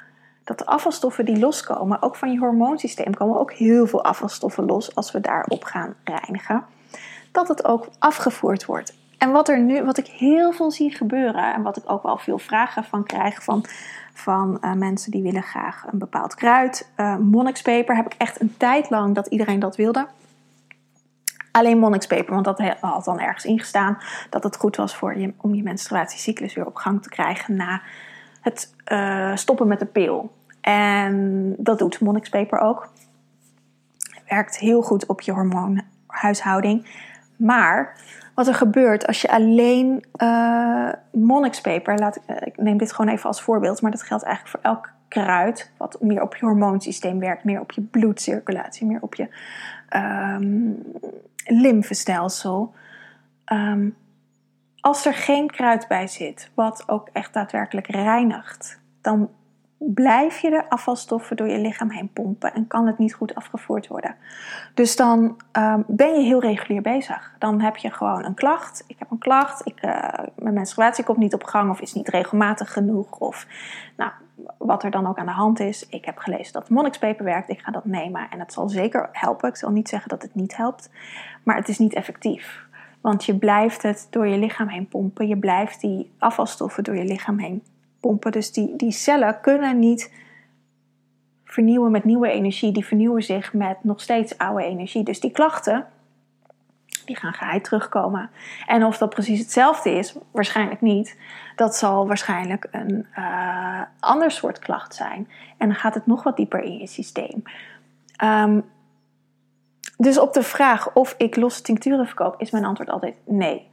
dat 0.50 0.58
de 0.58 0.66
afvalstoffen 0.66 1.26
die 1.26 1.40
loskomen, 1.40 2.02
ook 2.02 2.16
van 2.16 2.32
je 2.32 2.40
hormoonsysteem, 2.40 3.14
komen 3.14 3.40
ook 3.40 3.54
heel 3.54 3.88
veel 3.88 4.04
afvalstoffen 4.04 4.66
los 4.66 4.96
als 4.96 5.12
we 5.12 5.20
daarop 5.20 5.64
gaan 5.64 5.96
reinigen. 6.04 6.64
Dat 7.32 7.48
het 7.48 7.66
ook 7.66 7.88
afgevoerd 8.00 8.66
wordt. 8.66 8.94
En 9.18 9.32
wat 9.32 9.50
er 9.50 9.60
nu, 9.60 9.84
wat 9.84 9.98
ik 9.98 10.08
heel 10.08 10.52
veel 10.52 10.72
zie 10.72 10.92
gebeuren 10.92 11.54
en 11.54 11.62
wat 11.62 11.78
ik 11.78 11.84
ook 11.86 12.04
wel 12.04 12.18
veel 12.18 12.38
vragen 12.38 12.84
van 12.84 13.04
krijg 13.04 13.44
van, 13.44 13.66
van 14.14 14.58
uh, 14.62 14.74
mensen 14.74 15.12
die 15.12 15.22
willen 15.22 15.44
graag 15.44 15.86
een 15.92 16.00
bepaald 16.00 16.36
kruid. 16.36 16.92
Uh, 16.98 17.18
monnikspeper 17.18 17.96
heb 17.96 18.06
ik 18.06 18.16
echt 18.18 18.42
een 18.42 18.58
tijd 18.58 18.90
lang 18.90 19.16
dat 19.16 19.28
iedereen 19.28 19.60
dat 19.60 19.76
wilde. 19.76 20.08
Alleen 21.52 21.78
monnikspeper, 21.78 22.34
want 22.34 22.46
dat 22.46 22.62
had 22.80 23.06
dan 23.06 23.20
ergens 23.20 23.46
ingestaan 23.46 23.98
dat 24.30 24.44
het 24.44 24.58
goed 24.58 24.76
was 24.76 24.96
voor 24.96 25.18
je, 25.18 25.34
om 25.38 25.56
je 25.56 25.64
menstruatiecyclus 25.64 26.54
weer 26.54 26.66
op 26.66 26.76
gang 26.76 27.02
te 27.04 27.10
krijgen 27.10 27.56
na 27.56 27.82
het 28.42 28.74
uh, 28.88 29.36
stoppen 29.36 29.68
met 29.68 29.80
de 29.80 29.86
pil. 29.86 30.32
En 30.70 31.56
dat 31.58 31.80
doet 31.80 32.00
monnikspeper 32.00 32.60
ook. 32.60 32.90
Werkt 34.28 34.58
heel 34.58 34.82
goed 34.82 35.06
op 35.06 35.22
je 35.22 35.32
hormoonhuishouding. 35.32 36.88
Maar 37.36 37.98
wat 38.36 38.48
er 38.48 38.54
gebeurt 38.54 39.08
als 39.08 39.22
je 39.22 39.32
alleen 39.32 40.06
uh, 40.22 40.90
monnikspeper, 41.12 42.00
laat, 42.00 42.20
uh, 42.28 42.36
ik 42.44 42.58
neem 42.58 42.78
dit 42.78 42.94
gewoon 42.94 43.12
even 43.12 43.26
als 43.26 43.42
voorbeeld, 43.42 43.82
maar 43.82 43.92
dat 43.92 44.04
geldt 44.04 44.24
eigenlijk 44.24 44.56
voor 44.56 44.72
elk 44.72 44.92
kruid, 45.08 45.72
wat 45.78 46.02
meer 46.02 46.22
op 46.22 46.36
je 46.36 46.46
hormoonsysteem 46.46 47.20
werkt, 47.20 47.44
meer 47.44 47.60
op 47.60 47.72
je 47.72 47.82
bloedcirculatie, 47.82 48.88
meer 48.88 49.02
op 49.02 49.16
je 49.16 49.28
um, 49.96 50.84
lymfestelsel. 51.46 52.74
Um, 53.54 53.96
als 54.80 55.06
er 55.06 55.14
geen 55.14 55.50
kruid 55.50 55.88
bij 55.88 56.08
zit, 56.08 56.50
wat 56.54 56.84
ook 56.88 57.10
echt 57.14 57.34
daadwerkelijk 57.34 57.88
reinigt, 57.88 58.80
dan 59.02 59.30
blijf 59.80 60.39
je 60.39 60.50
de 60.50 60.70
afvalstoffen 60.70 61.36
door 61.36 61.48
je 61.48 61.60
lichaam 61.60 61.89
heen 61.89 62.13
pompen 62.13 62.54
en 62.54 62.68
kan 62.68 62.88
het 62.88 62.98
niet 62.98 63.13
goed 63.13 63.36
afgevoerd 63.36 63.88
worden. 63.88 64.15
Dus 64.74 64.96
dan 64.96 65.42
um, 65.52 65.84
ben 65.88 66.13
je 66.13 66.26
heel 66.26 66.42
regulier 66.42 66.82
bezig. 66.82 67.36
Dan 67.38 67.62
heb 67.62 67.78
je 67.78 67.92
gewoon 67.92 68.26
een 68.26 68.34
klacht. 68.34 68.84
Ik 68.88 68.96
heb 69.00 69.12
een 69.12 69.18
klacht. 69.18 69.65
Ik, 69.65 69.84
uh, 69.86 70.10
mijn 70.36 70.54
menstruatie 70.54 71.04
komt 71.04 71.18
niet 71.18 71.34
op 71.34 71.44
gang 71.44 71.70
of 71.70 71.82
is 71.82 71.94
niet 71.94 72.10
regelmatig 72.10 72.74
genoeg. 72.74 73.20
Of 73.20 73.48
nou, 73.98 74.12
wat 74.58 74.84
er 74.84 74.92
dan 74.92 75.08
ook 75.08 75.18
aan 75.18 75.26
de 75.26 75.32
hand 75.32 75.60
is. 75.60 75.88
Ik 75.89 76.06
heb 76.06 76.18
gelezen 76.18 76.54
dat 76.54 76.70
monnikspeper 76.70 77.26
werkt. 77.26 77.50
Ik 77.50 77.60
ga 77.60 77.72
dat 77.72 77.86
nemen 77.86 78.30
en 78.30 78.39
het 78.39 78.54
zal 78.54 78.70
zeker 78.70 79.10
helpen. 79.12 79.50
Ik 79.50 79.58
zal 79.58 79.72
niet 79.72 79.89
zeggen 79.89 80.10
dat 80.10 80.22
het 80.22 80.36
niet 80.36 80.58
helpt, 80.58 80.89
maar 81.44 81.56
het 81.56 81.68
is 81.68 81.78
niet 81.78 81.94
effectief. 81.94 82.68
Want 83.02 83.26
je 83.26 83.38
blijft 83.38 83.82
het 83.82 84.08
door 84.10 84.28
je 84.28 84.38
lichaam 84.38 84.68
heen 84.68 84.88
pompen. 84.88 85.28
Je 85.28 85.38
blijft 85.38 85.82
die 85.82 86.12
afvalstoffen 86.18 86.84
door 86.84 86.96
je 86.96 87.06
lichaam 87.06 87.38
heen 87.38 87.63
Dus 88.30 88.52
die, 88.52 88.92
cellen 88.92 89.40
kunnen 89.42 89.80
niet 89.80 90.14
vernieuwen 91.46 91.92
met 91.92 92.04
nieuwe 92.04 92.30
energie. 92.32 92.72
Die 92.72 92.86
vernieuwen 92.86 93.24
zich 93.24 93.54
met 93.54 93.84
nog 93.84 94.02
steeds 94.02 94.38
oude 94.38 94.64
energie. 94.64 95.04
Dus 95.04 95.20
die 95.20 95.32
klachten, 95.32 95.88
die 97.06 97.16
gaan 97.16 97.34
geheid 97.34 97.64
terugkomen. 97.64 98.30
En 98.68 98.86
of 98.86 98.98
dat 98.98 99.10
precies 99.10 99.40
hetzelfde 99.40 99.92
is, 99.92 100.16
waarschijnlijk 100.32 100.82
niet. 100.82 101.18
Dat 101.56 101.76
zal 101.76 102.08
waarschijnlijk 102.08 102.68
een 102.72 103.08
uh, 103.18 103.82
ander 104.00 104.32
soort 104.32 104.60
klacht 104.60 104.96
zijn. 104.96 105.30
En 105.58 105.68
dan 105.68 105.78
gaat 105.78 105.94
het 105.94 106.06
nog 106.06 106.24
wat 106.24 106.38
dieper 106.38 106.62
in 106.62 106.78
je 106.78 106.88
systeem. 106.88 107.44
Um, 108.24 108.64
dus 109.98 110.20
op 110.20 110.34
de 110.34 110.44
vraag 110.44 110.94
of 110.94 111.16
ik 111.18 111.36
losse 111.36 111.62
tincturen 111.62 112.06
verkoop, 112.06 112.42
is 112.42 112.52
mijn 112.52 112.66
antwoord 112.66 112.90
altijd 112.90 113.16
nee. 113.26 113.69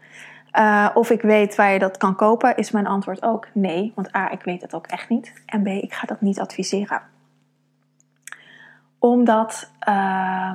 Uh, 0.58 0.88
of 0.94 1.10
ik 1.10 1.22
weet 1.22 1.54
waar 1.54 1.72
je 1.72 1.78
dat 1.78 1.96
kan 1.96 2.16
kopen, 2.16 2.56
is 2.56 2.70
mijn 2.70 2.86
antwoord 2.86 3.22
ook 3.22 3.48
nee. 3.52 3.92
Want 3.94 4.16
A, 4.16 4.30
ik 4.30 4.42
weet 4.42 4.62
het 4.62 4.74
ook 4.74 4.86
echt 4.86 5.08
niet. 5.08 5.32
En 5.46 5.62
B, 5.62 5.66
ik 5.66 5.92
ga 5.92 6.06
dat 6.06 6.20
niet 6.20 6.40
adviseren. 6.40 7.02
Omdat 8.98 9.70
uh, 9.88 10.52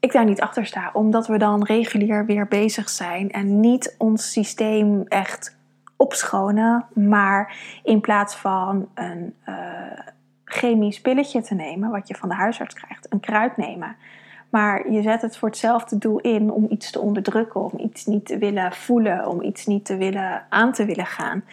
ik 0.00 0.12
daar 0.12 0.24
niet 0.24 0.40
achter 0.40 0.66
sta. 0.66 0.90
Omdat 0.92 1.26
we 1.26 1.38
dan 1.38 1.64
regulier 1.64 2.26
weer 2.26 2.48
bezig 2.48 2.88
zijn 2.88 3.30
en 3.30 3.60
niet 3.60 3.94
ons 3.98 4.32
systeem 4.32 5.04
echt 5.08 5.56
opschonen. 5.96 6.84
Maar 6.94 7.56
in 7.82 8.00
plaats 8.00 8.34
van 8.34 8.88
een 8.94 9.34
uh, 9.48 9.54
chemisch 10.44 11.00
pilletje 11.00 11.42
te 11.42 11.54
nemen, 11.54 11.90
wat 11.90 12.08
je 12.08 12.14
van 12.14 12.28
de 12.28 12.34
huisarts 12.34 12.74
krijgt, 12.74 13.12
een 13.12 13.20
kruid 13.20 13.56
nemen 13.56 13.96
maar 14.52 14.90
je 14.90 15.02
zet 15.02 15.22
het 15.22 15.36
voor 15.36 15.48
hetzelfde 15.48 15.98
doel 15.98 16.18
in 16.18 16.50
om 16.50 16.66
iets 16.68 16.90
te 16.90 17.00
onderdrukken, 17.00 17.60
om 17.60 17.78
iets 17.78 18.06
niet 18.06 18.26
te 18.26 18.38
willen 18.38 18.72
voelen, 18.72 19.26
om 19.26 19.42
iets 19.42 19.66
niet 19.66 19.84
te 19.84 19.96
willen 19.96 20.42
aan 20.48 20.72
te 20.72 20.84
willen 20.84 21.06
gaan. 21.06 21.44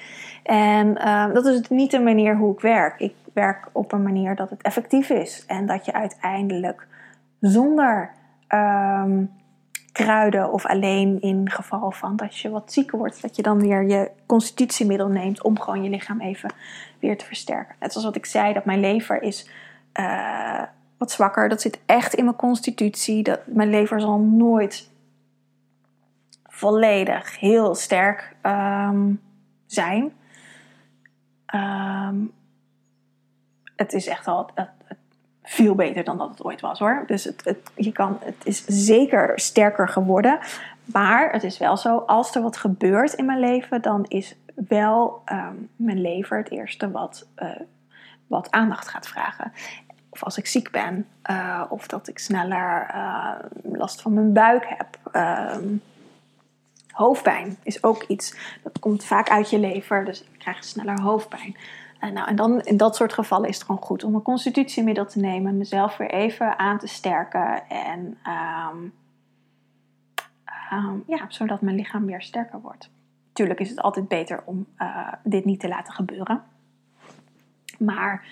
En 0.43 0.87
uh, 0.87 1.33
dat 1.33 1.45
is 1.45 1.69
niet 1.69 1.91
de 1.91 1.99
manier 1.99 2.35
hoe 2.35 2.53
ik 2.53 2.59
werk. 2.59 2.99
Ik 2.99 3.13
werk 3.33 3.67
op 3.71 3.91
een 3.91 4.03
manier 4.03 4.35
dat 4.35 4.49
het 4.49 4.61
effectief 4.61 5.09
is 5.09 5.43
en 5.47 5.65
dat 5.65 5.85
je 5.85 5.93
uiteindelijk 5.93 6.87
zonder 7.39 8.11
um, 8.49 9.31
kruiden 9.91 10.51
of 10.51 10.65
alleen 10.65 11.21
in 11.21 11.49
geval 11.49 11.91
van 11.91 12.15
dat 12.15 12.37
je 12.37 12.49
wat 12.49 12.73
zieker 12.73 12.97
wordt, 12.97 13.21
dat 13.21 13.35
je 13.35 13.41
dan 13.41 13.59
weer 13.59 13.83
je 13.83 14.11
constitutiemiddel 14.25 15.07
neemt 15.07 15.43
om 15.43 15.59
gewoon 15.59 15.83
je 15.83 15.89
lichaam 15.89 16.21
even 16.21 16.51
weer 16.99 17.17
te 17.17 17.25
versterken. 17.25 17.75
Net 17.79 17.91
zoals 17.91 18.07
wat 18.07 18.15
ik 18.15 18.25
zei, 18.25 18.53
dat 18.53 18.65
mijn 18.65 18.79
lever 18.79 19.21
is. 19.21 19.49
Uh, 19.99 20.61
wat 20.99 21.11
zwakker. 21.11 21.49
Dat 21.49 21.61
zit 21.61 21.79
echt 21.85 22.13
in 22.13 22.23
mijn 22.23 22.35
constitutie. 22.35 23.23
Dat, 23.23 23.39
mijn 23.45 23.69
lever 23.69 24.01
zal 24.01 24.19
nooit 24.19 24.89
volledig 26.43 27.39
heel 27.39 27.75
sterk 27.75 28.35
um, 28.43 29.21
zijn. 29.65 30.13
Um, 31.55 32.31
het 33.75 33.93
is 33.93 34.07
echt 34.07 34.27
al 34.27 34.49
het, 34.55 34.69
veel 35.43 35.75
beter 35.75 36.03
dan 36.03 36.17
dat 36.17 36.29
het 36.29 36.43
ooit 36.43 36.61
was 36.61 36.79
hoor. 36.79 37.03
Dus 37.07 37.23
het, 37.23 37.57
je 37.75 37.91
kan, 37.91 38.17
het 38.21 38.35
is 38.43 38.65
zeker 38.65 39.39
sterker 39.39 39.89
geworden. 39.89 40.39
Maar 40.85 41.31
het 41.31 41.43
is 41.43 41.57
wel 41.57 41.77
zo, 41.77 41.97
als 41.97 42.35
er 42.35 42.41
wat 42.41 42.57
gebeurt 42.57 43.13
in 43.13 43.25
mijn 43.25 43.39
leven, 43.39 43.81
dan 43.81 44.05
is 44.07 44.35
wel 44.55 45.21
um, 45.31 45.69
mijn 45.75 46.01
lever 46.01 46.37
het 46.37 46.51
eerste 46.51 46.91
wat, 46.91 47.27
uh, 47.37 47.49
wat 48.27 48.51
aandacht 48.51 48.87
gaat 48.87 49.07
vragen 49.07 49.51
of 50.09 50.23
als 50.23 50.37
ik 50.37 50.47
ziek 50.47 50.71
ben, 50.71 51.07
uh, 51.29 51.63
of 51.69 51.87
dat 51.87 52.07
ik 52.07 52.19
sneller 52.19 52.91
uh, 52.95 53.33
last 53.63 54.01
van 54.01 54.13
mijn 54.13 54.33
buik 54.33 54.65
heb. 54.67 54.99
Uh, 55.13 55.57
hoofdpijn 56.87 57.57
is 57.63 57.83
ook 57.83 58.03
iets, 58.03 58.35
dat 58.63 58.79
komt 58.79 59.03
vaak 59.03 59.29
uit 59.29 59.49
je 59.49 59.59
lever, 59.59 60.05
dus 60.05 60.21
ik 60.21 60.39
krijg 60.39 60.63
sneller 60.63 61.01
hoofdpijn. 61.01 61.55
En, 61.99 62.13
nou, 62.13 62.27
en 62.27 62.35
dan 62.35 62.61
in 62.61 62.77
dat 62.77 62.95
soort 62.95 63.13
gevallen 63.13 63.49
is 63.49 63.55
het 63.55 63.65
gewoon 63.65 63.81
goed 63.81 64.03
om 64.03 64.15
een 64.15 64.21
constitutiemiddel 64.21 65.05
te 65.05 65.19
nemen, 65.19 65.57
mezelf 65.57 65.97
weer 65.97 66.11
even 66.11 66.59
aan 66.59 66.77
te 66.77 66.87
sterken 66.87 67.69
en 67.69 68.17
um, 68.71 68.93
um, 70.73 71.03
ja, 71.07 71.25
zodat 71.27 71.61
mijn 71.61 71.75
lichaam 71.75 72.05
weer 72.05 72.21
sterker 72.21 72.61
wordt. 72.61 72.89
Tuurlijk 73.33 73.59
is 73.59 73.69
het 73.69 73.81
altijd 73.81 74.07
beter 74.07 74.41
om 74.45 74.67
dit 75.23 75.45
niet 75.45 75.59
te 75.59 75.67
laten 75.67 75.93
gebeuren. 75.93 76.43
Maar 77.77 78.25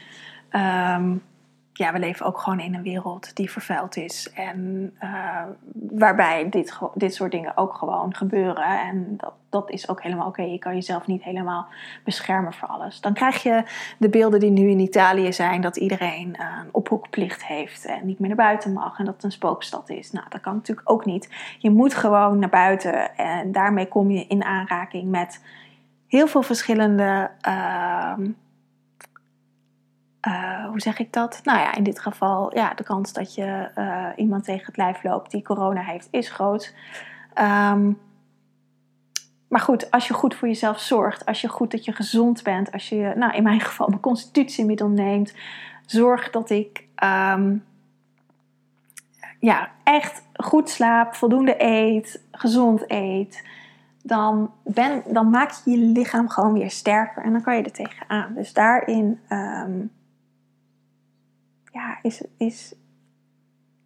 ja, 1.78 1.92
we 1.92 2.00
leven 2.00 2.26
ook 2.26 2.40
gewoon 2.40 2.60
in 2.60 2.76
een 2.76 2.84
wereld 2.84 3.36
die 3.36 3.52
vervuild 3.52 3.96
is. 3.96 4.32
En 4.34 4.92
uh, 5.04 5.44
waarbij 5.74 6.50
dit, 6.50 6.80
dit 6.94 7.14
soort 7.14 7.32
dingen 7.32 7.58
ook 7.58 7.74
gewoon 7.74 8.16
gebeuren. 8.16 8.80
En 8.80 9.18
dat, 9.18 9.34
dat 9.50 9.70
is 9.70 9.90
ook 9.90 10.04
helemaal 10.04 10.28
oké. 10.28 10.42
Je 10.42 10.58
kan 10.58 10.74
jezelf 10.74 11.08
niet 11.08 11.24
helemaal 11.24 11.68
beschermen 12.04 12.54
voor 12.54 12.68
alles. 12.68 13.02
Dan 13.02 13.14
krijg 13.14 13.44
je 13.44 13.64
de 13.98 14.10
beelden 14.10 14.40
die 14.40 14.50
nu 14.50 14.70
in 14.70 14.80
Italië 14.80 15.34
zijn: 15.34 15.62
dat 15.62 15.78
iedereen 15.78 16.36
een 16.40 16.70
ophoekplicht 16.72 17.46
heeft 17.46 17.86
en 17.86 18.06
niet 18.06 18.20
meer 18.20 18.28
naar 18.28 18.38
buiten 18.38 18.74
mag. 18.74 19.00
En 19.00 19.06
dat 19.06 19.14
het 19.14 19.24
een 19.24 19.32
spookstad 19.32 19.90
is. 19.90 20.12
Nou, 20.12 20.26
dat 20.30 20.42
kan 20.42 20.54
natuurlijk 20.54 20.92
ook 20.92 21.06
niet. 21.06 21.30
Je 21.58 21.70
moet 21.70 21.94
gewoon 21.94 22.40
naar 22.40 22.50
buiten. 22.50 23.16
En 23.16 23.52
daarmee 23.52 23.88
kom 23.88 24.12
je 24.12 24.28
in 24.28 24.44
aanraking 24.44 25.10
met 25.10 25.44
heel 26.08 26.28
veel 26.28 26.42
verschillende. 26.42 27.32
Uh, 27.48 28.14
uh, 30.28 30.66
hoe 30.66 30.80
zeg 30.80 31.00
ik 31.00 31.14
dat? 31.14 31.42
Nou 31.44 31.60
ja, 31.60 31.76
in 31.76 31.84
dit 31.84 32.00
geval, 32.00 32.56
ja, 32.56 32.74
de 32.74 32.84
kans 32.84 33.14
dat 33.14 33.36
je 33.36 33.70
uh, 33.76 34.08
iemand 34.16 34.44
tegen 34.44 34.66
het 34.66 34.78
lijf 34.78 35.04
loopt 35.04 35.32
die 35.32 35.44
corona 35.44 35.82
heeft, 35.82 36.08
is 36.12 36.30
groot. 36.30 36.74
Um, 37.36 38.00
maar 39.48 39.62
goed, 39.62 39.92
als 39.92 40.08
je 40.08 40.14
goed 40.14 40.36
voor 40.36 40.48
jezelf 40.48 40.80
zorgt, 40.80 41.26
als 41.26 41.42
je 41.42 41.48
goed 41.48 41.72
dat 41.72 41.86
je 41.86 41.92
gezond 41.92 42.44
bent, 42.44 42.72
als 42.72 42.90
je, 42.90 43.14
nou 43.16 43.34
in 43.34 43.44
mijn 43.44 43.60
geval, 43.60 43.88
mijn 43.88 44.02
constitutiemiddel 44.02 44.88
neemt, 44.88 45.34
zorg 45.86 46.30
dat 46.30 46.50
ik 46.50 46.88
um, 47.04 47.64
ja, 49.40 49.70
echt 49.84 50.24
goed 50.34 50.70
slaap, 50.70 51.16
voldoende 51.16 51.64
eet, 51.64 52.24
gezond 52.32 52.92
eet, 52.92 53.44
dan, 54.04 54.52
ben, 54.64 55.04
dan 55.08 55.30
maak 55.30 55.52
je 55.52 55.72
je 55.72 55.78
lichaam 55.78 56.30
gewoon 56.30 56.54
weer 56.54 56.72
sterker 56.72 57.24
en 57.24 57.32
dan 57.32 57.42
kan 57.42 57.56
je 57.56 57.64
er 57.64 57.72
tegenaan. 57.72 58.34
Dus 58.34 58.54
daarin 58.54 59.20
um, 59.30 59.92
ja, 61.78 62.00
is, 62.02 62.24
is, 62.38 62.76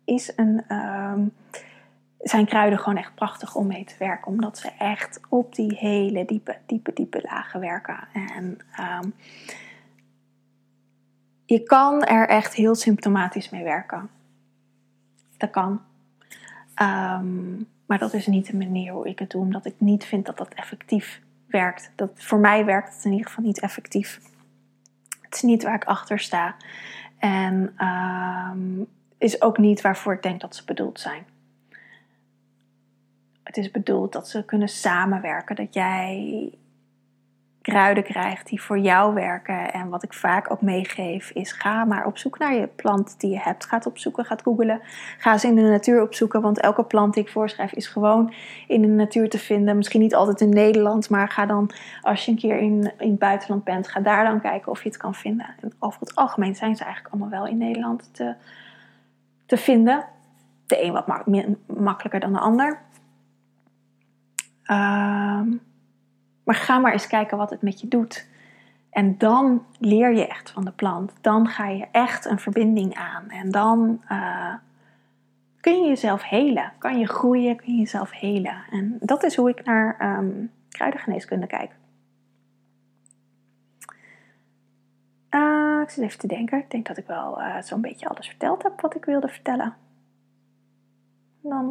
is 0.05 0.33
een, 0.35 0.75
um, 0.75 1.33
zijn 2.19 2.45
kruiden 2.45 2.79
gewoon 2.79 2.97
echt 2.97 3.15
prachtig 3.15 3.55
om 3.55 3.67
mee 3.67 3.83
te 3.83 3.95
werken. 3.99 4.27
Omdat 4.27 4.57
ze 4.57 4.71
echt 4.77 5.19
op 5.29 5.55
die 5.55 5.75
hele 5.77 6.25
diepe, 6.25 6.57
diepe, 6.65 6.93
diepe 6.93 7.21
lagen 7.21 7.59
werken. 7.59 8.07
En 8.13 8.57
um, 8.79 9.13
je 11.45 11.63
kan 11.63 12.03
er 12.03 12.27
echt 12.27 12.53
heel 12.53 12.75
symptomatisch 12.75 13.49
mee 13.49 13.63
werken. 13.63 14.09
Dat 15.37 15.49
kan. 15.49 15.81
Um, 16.81 17.67
maar 17.85 17.97
dat 17.97 18.13
is 18.13 18.27
niet 18.27 18.47
de 18.47 18.57
manier 18.57 18.93
hoe 18.93 19.07
ik 19.07 19.19
het 19.19 19.29
doe, 19.29 19.41
omdat 19.41 19.65
ik 19.65 19.75
niet 19.77 20.05
vind 20.05 20.25
dat 20.25 20.37
dat 20.37 20.53
effectief 20.53 21.21
werkt. 21.47 21.91
Dat, 21.95 22.11
voor 22.15 22.39
mij 22.39 22.65
werkt 22.65 22.95
het 22.95 23.05
in 23.05 23.11
ieder 23.11 23.27
geval 23.27 23.43
niet 23.43 23.59
effectief. 23.59 24.19
Het 25.21 25.35
is 25.35 25.41
niet 25.41 25.63
waar 25.63 25.75
ik 25.75 25.83
achter 25.83 26.19
sta. 26.19 26.55
En 27.21 27.75
um, 27.87 28.87
is 29.17 29.41
ook 29.41 29.57
niet 29.57 29.81
waarvoor 29.81 30.13
ik 30.13 30.23
denk 30.23 30.41
dat 30.41 30.55
ze 30.55 30.65
bedoeld 30.65 30.99
zijn. 30.99 31.25
Het 33.43 33.57
is 33.57 33.71
bedoeld 33.71 34.13
dat 34.13 34.29
ze 34.29 34.45
kunnen 34.45 34.69
samenwerken. 34.69 35.55
Dat 35.55 35.73
jij 35.73 36.51
kruiden 37.61 38.03
krijgt 38.03 38.47
die 38.47 38.61
voor 38.61 38.79
jou 38.79 39.13
werken. 39.13 39.73
En 39.73 39.89
wat 39.89 40.03
ik 40.03 40.13
vaak 40.13 40.51
ook 40.51 40.61
meegeef 40.61 41.31
is: 41.31 41.51
ga 41.51 41.85
maar 41.85 42.05
op 42.05 42.17
zoek 42.17 42.37
naar 42.37 42.53
je 42.53 42.67
plant 42.67 43.19
die 43.19 43.31
je 43.31 43.39
hebt. 43.39 43.65
Ga 43.65 43.77
het 43.77 43.85
opzoeken, 43.85 44.25
ga 44.25 44.33
het 44.33 44.43
googelen. 44.43 44.81
Ga 45.17 45.37
ze 45.37 45.47
in 45.47 45.55
de 45.55 45.61
natuur 45.61 46.01
opzoeken, 46.01 46.41
want 46.41 46.59
elke 46.59 46.83
plant 46.83 47.13
die 47.13 47.23
ik 47.23 47.29
voorschrijf 47.29 47.73
is 47.73 47.87
gewoon 47.87 48.33
in 48.67 48.81
de 48.81 48.87
natuur 48.87 49.29
te 49.29 49.39
vinden. 49.39 49.77
Misschien 49.77 50.01
niet 50.01 50.15
altijd 50.15 50.41
in 50.41 50.49
Nederland, 50.49 51.09
maar 51.09 51.29
ga 51.29 51.45
dan 51.45 51.71
als 52.01 52.25
je 52.25 52.31
een 52.31 52.37
keer 52.37 52.57
in, 52.57 52.93
in 52.97 53.09
het 53.09 53.19
buitenland 53.19 53.63
bent, 53.63 53.87
ga 53.87 53.99
daar 53.99 54.23
dan 54.23 54.41
kijken 54.41 54.71
of 54.71 54.83
je 54.83 54.89
het 54.89 54.97
kan 54.97 55.15
vinden. 55.15 55.55
En 55.61 55.73
over 55.79 55.99
het 55.99 56.15
algemeen 56.15 56.55
zijn 56.55 56.75
ze 56.75 56.83
eigenlijk 56.83 57.13
allemaal 57.13 57.39
wel 57.39 57.47
in 57.47 57.57
Nederland 57.57 58.09
te, 58.13 58.35
te 59.45 59.57
vinden. 59.57 60.05
De 60.65 60.83
een 60.83 60.91
wat 60.91 61.07
makkelijker 61.67 62.19
dan 62.19 62.33
de 62.33 62.39
ander. 62.39 62.79
Um, 64.71 65.70
maar 66.43 66.55
ga 66.55 66.79
maar 66.79 66.91
eens 66.91 67.07
kijken 67.07 67.37
wat 67.37 67.49
het 67.49 67.61
met 67.61 67.81
je 67.81 67.87
doet. 67.87 68.29
En 68.89 69.17
dan 69.17 69.65
leer 69.79 70.13
je 70.15 70.27
echt 70.27 70.51
van 70.51 70.65
de 70.65 70.71
plant. 70.71 71.13
Dan 71.21 71.47
ga 71.47 71.67
je 71.67 71.87
echt 71.91 72.25
een 72.25 72.39
verbinding 72.39 72.95
aan. 72.95 73.29
En 73.29 73.51
dan 73.51 74.01
uh, 74.11 74.53
kun 75.59 75.81
je 75.81 75.87
jezelf 75.87 76.23
helen. 76.23 76.73
Kan 76.77 76.99
je 76.99 77.07
groeien, 77.07 77.55
kun 77.55 77.73
je 77.73 77.79
jezelf 77.79 78.11
helen. 78.11 78.63
En 78.71 78.97
dat 78.99 79.23
is 79.23 79.35
hoe 79.35 79.49
ik 79.49 79.65
naar 79.65 80.17
um, 80.17 80.51
kruidengeneeskunde 80.69 81.47
kijk. 81.47 81.71
Uh, 85.29 85.81
ik 85.83 85.89
zit 85.89 86.03
even 86.03 86.19
te 86.19 86.27
denken. 86.27 86.57
Ik 86.57 86.71
denk 86.71 86.87
dat 86.87 86.97
ik 86.97 87.07
wel 87.07 87.41
uh, 87.41 87.61
zo'n 87.61 87.81
beetje 87.81 88.07
alles 88.07 88.27
verteld 88.27 88.63
heb 88.63 88.81
wat 88.81 88.95
ik 88.95 89.05
wilde 89.05 89.27
vertellen. 89.27 89.73
Dan, 91.41 91.69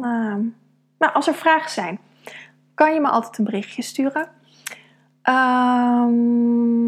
nou, 0.97 1.13
als 1.13 1.27
er 1.27 1.33
vragen 1.33 1.69
zijn, 1.69 1.99
kan 2.73 2.93
je 2.93 2.99
me 2.99 3.09
altijd 3.09 3.37
een 3.37 3.43
berichtje 3.45 3.81
sturen. 3.81 4.29
Um, 5.29 6.81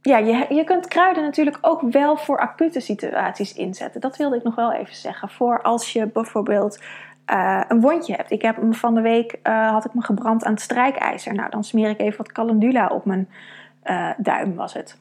ja, 0.00 0.18
je, 0.18 0.46
je 0.48 0.64
kunt 0.64 0.88
kruiden 0.88 1.22
natuurlijk 1.22 1.58
ook 1.60 1.80
wel 1.80 2.16
voor 2.16 2.38
acute 2.38 2.80
situaties 2.80 3.54
inzetten. 3.54 4.00
Dat 4.00 4.16
wilde 4.16 4.36
ik 4.36 4.42
nog 4.42 4.54
wel 4.54 4.72
even 4.72 4.94
zeggen. 4.94 5.28
Voor 5.28 5.62
als 5.62 5.92
je 5.92 6.06
bijvoorbeeld 6.06 6.82
uh, 7.32 7.62
een 7.68 7.80
wondje 7.80 8.14
hebt. 8.14 8.30
Ik 8.30 8.42
heb 8.42 8.56
van 8.70 8.94
de 8.94 9.00
week 9.00 9.38
uh, 9.42 9.70
had 9.70 9.84
ik 9.84 9.94
me 9.94 10.02
gebrand 10.02 10.44
aan 10.44 10.52
het 10.52 10.60
strijkijzer. 10.60 11.34
Nou, 11.34 11.50
dan 11.50 11.64
smeer 11.64 11.90
ik 11.90 12.00
even 12.00 12.18
wat 12.18 12.32
calendula 12.32 12.86
op 12.86 13.04
mijn 13.04 13.28
uh, 13.84 14.10
duim, 14.16 14.54
was 14.54 14.72
het. 14.72 14.98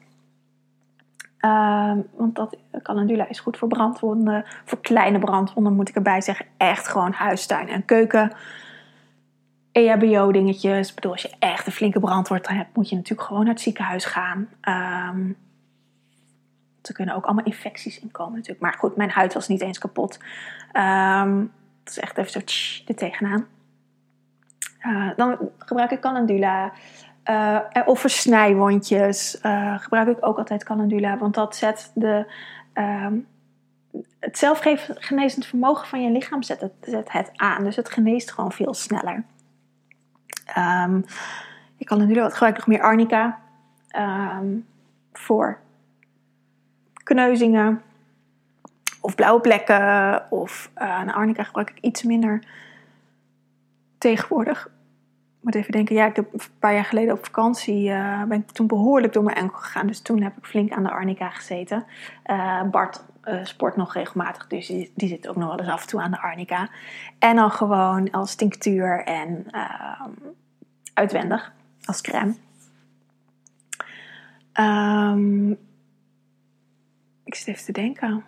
Um, 1.45 2.07
want 2.15 2.35
dat 2.35 2.57
calendula 2.81 3.29
is 3.29 3.39
goed 3.39 3.57
voor 3.57 3.67
brandwonden. 3.67 4.45
Voor 4.65 4.81
kleine 4.81 5.19
brandwonden 5.19 5.73
moet 5.73 5.89
ik 5.89 5.95
erbij 5.95 6.21
zeggen. 6.21 6.45
Echt 6.57 6.87
gewoon 6.87 7.11
huistuin 7.11 7.67
en 7.67 7.85
keuken 7.85 8.31
EHBO-dingetjes. 9.73 10.89
Ik 10.89 10.95
bedoel, 10.95 11.11
als 11.11 11.21
je 11.21 11.31
echt 11.39 11.65
een 11.65 11.71
flinke 11.71 11.99
brandwoord 11.99 12.47
hebt, 12.47 12.75
moet 12.75 12.89
je 12.89 12.95
natuurlijk 12.95 13.27
gewoon 13.27 13.43
naar 13.43 13.53
het 13.53 13.63
ziekenhuis 13.63 14.05
gaan. 14.05 14.49
Um, 15.15 15.37
er 16.81 16.93
kunnen 16.93 17.15
ook 17.15 17.25
allemaal 17.25 17.45
infecties 17.45 17.99
in 17.99 18.11
komen 18.11 18.33
natuurlijk. 18.33 18.61
Maar 18.61 18.73
goed, 18.73 18.95
mijn 18.95 19.09
huid 19.09 19.33
was 19.33 19.47
niet 19.47 19.61
eens 19.61 19.77
kapot. 19.77 20.19
Um, 20.73 21.51
dat 21.83 21.93
is 21.93 21.99
echt 21.99 22.17
even 22.17 22.31
zo 22.31 22.43
tsch, 22.43 22.87
er 22.87 22.95
tegenaan. 22.95 23.47
Uh, 24.87 25.09
dan 25.15 25.37
gebruik 25.57 25.91
ik 25.91 25.99
calendula. 25.99 26.71
Uh, 27.29 27.59
of 27.85 27.99
voor 27.99 28.09
snijwondjes 28.09 29.39
uh, 29.45 29.79
gebruik 29.79 30.07
ik 30.07 30.25
ook 30.25 30.37
altijd 30.37 30.63
calendula. 30.63 31.17
Want 31.17 31.33
dat 31.33 31.55
zet 31.55 31.91
de... 31.95 32.31
Um, 32.73 33.27
het 34.19 34.37
zelfgenezend 34.37 35.45
vermogen 35.45 35.87
van 35.87 36.03
je 36.03 36.11
lichaam 36.11 36.43
zet 36.43 36.61
het, 36.61 36.73
zet 36.81 37.11
het 37.11 37.31
aan. 37.35 37.63
Dus 37.63 37.75
het 37.75 37.89
geneest 37.89 38.31
gewoon 38.31 38.51
veel 38.51 38.73
sneller. 38.73 39.23
Um, 40.57 41.05
je 41.75 41.85
kan 41.85 41.97
natuurlijk 41.97 42.25
wat 42.25 42.33
gebruik 42.33 42.55
nog 42.55 42.67
meer 42.67 42.81
arnica 42.81 43.39
um, 43.95 44.65
voor 45.13 45.59
kneuzingen 47.03 47.81
of 49.01 49.15
blauwe 49.15 49.41
plekken. 49.41 50.31
Of 50.31 50.71
uh, 50.77 51.15
arnica 51.15 51.43
gebruik 51.43 51.69
ik 51.69 51.79
iets 51.79 52.03
minder 52.03 52.43
tegenwoordig. 53.97 54.65
Ik 54.65 55.49
moet 55.49 55.55
even 55.55 55.71
denken, 55.71 55.95
ja, 55.95 56.05
ik 56.05 56.15
heb 56.15 56.33
een 56.33 56.41
paar 56.59 56.73
jaar 56.73 56.85
geleden 56.85 57.13
op 57.13 57.25
vakantie 57.25 57.89
uh, 57.89 58.23
ben 58.23 58.39
ik 58.39 58.51
toen 58.51 58.67
behoorlijk 58.67 59.13
door 59.13 59.23
mijn 59.23 59.37
enkel 59.37 59.57
gegaan. 59.57 59.87
Dus 59.87 60.01
toen 60.01 60.21
heb 60.21 60.37
ik 60.37 60.45
flink 60.45 60.71
aan 60.71 60.83
de 60.83 60.91
arnica 60.91 61.29
gezeten. 61.29 61.85
Uh, 62.25 62.63
Bart 62.63 63.03
uh, 63.25 63.45
sport 63.45 63.75
nog 63.75 63.93
regelmatig, 63.93 64.47
dus 64.47 64.67
die, 64.67 64.91
zit 64.95 65.27
ook 65.27 65.35
nog 65.35 65.49
wel 65.49 65.59
eens 65.59 65.69
af 65.69 65.81
en 65.81 65.87
toe 65.87 66.01
aan 66.01 66.11
de 66.11 66.21
arnica. 66.21 66.69
En 67.19 67.35
dan 67.35 67.51
gewoon 67.51 68.11
als 68.11 68.35
tinctuur 68.35 69.03
en 69.03 69.45
uh, 69.51 70.01
uitwendig, 70.93 71.53
als 71.85 72.01
crème. 72.01 72.35
Um, 74.59 75.51
ik 77.23 77.35
zit 77.35 77.47
even 77.47 77.65
te 77.65 77.71
denken 77.71 78.23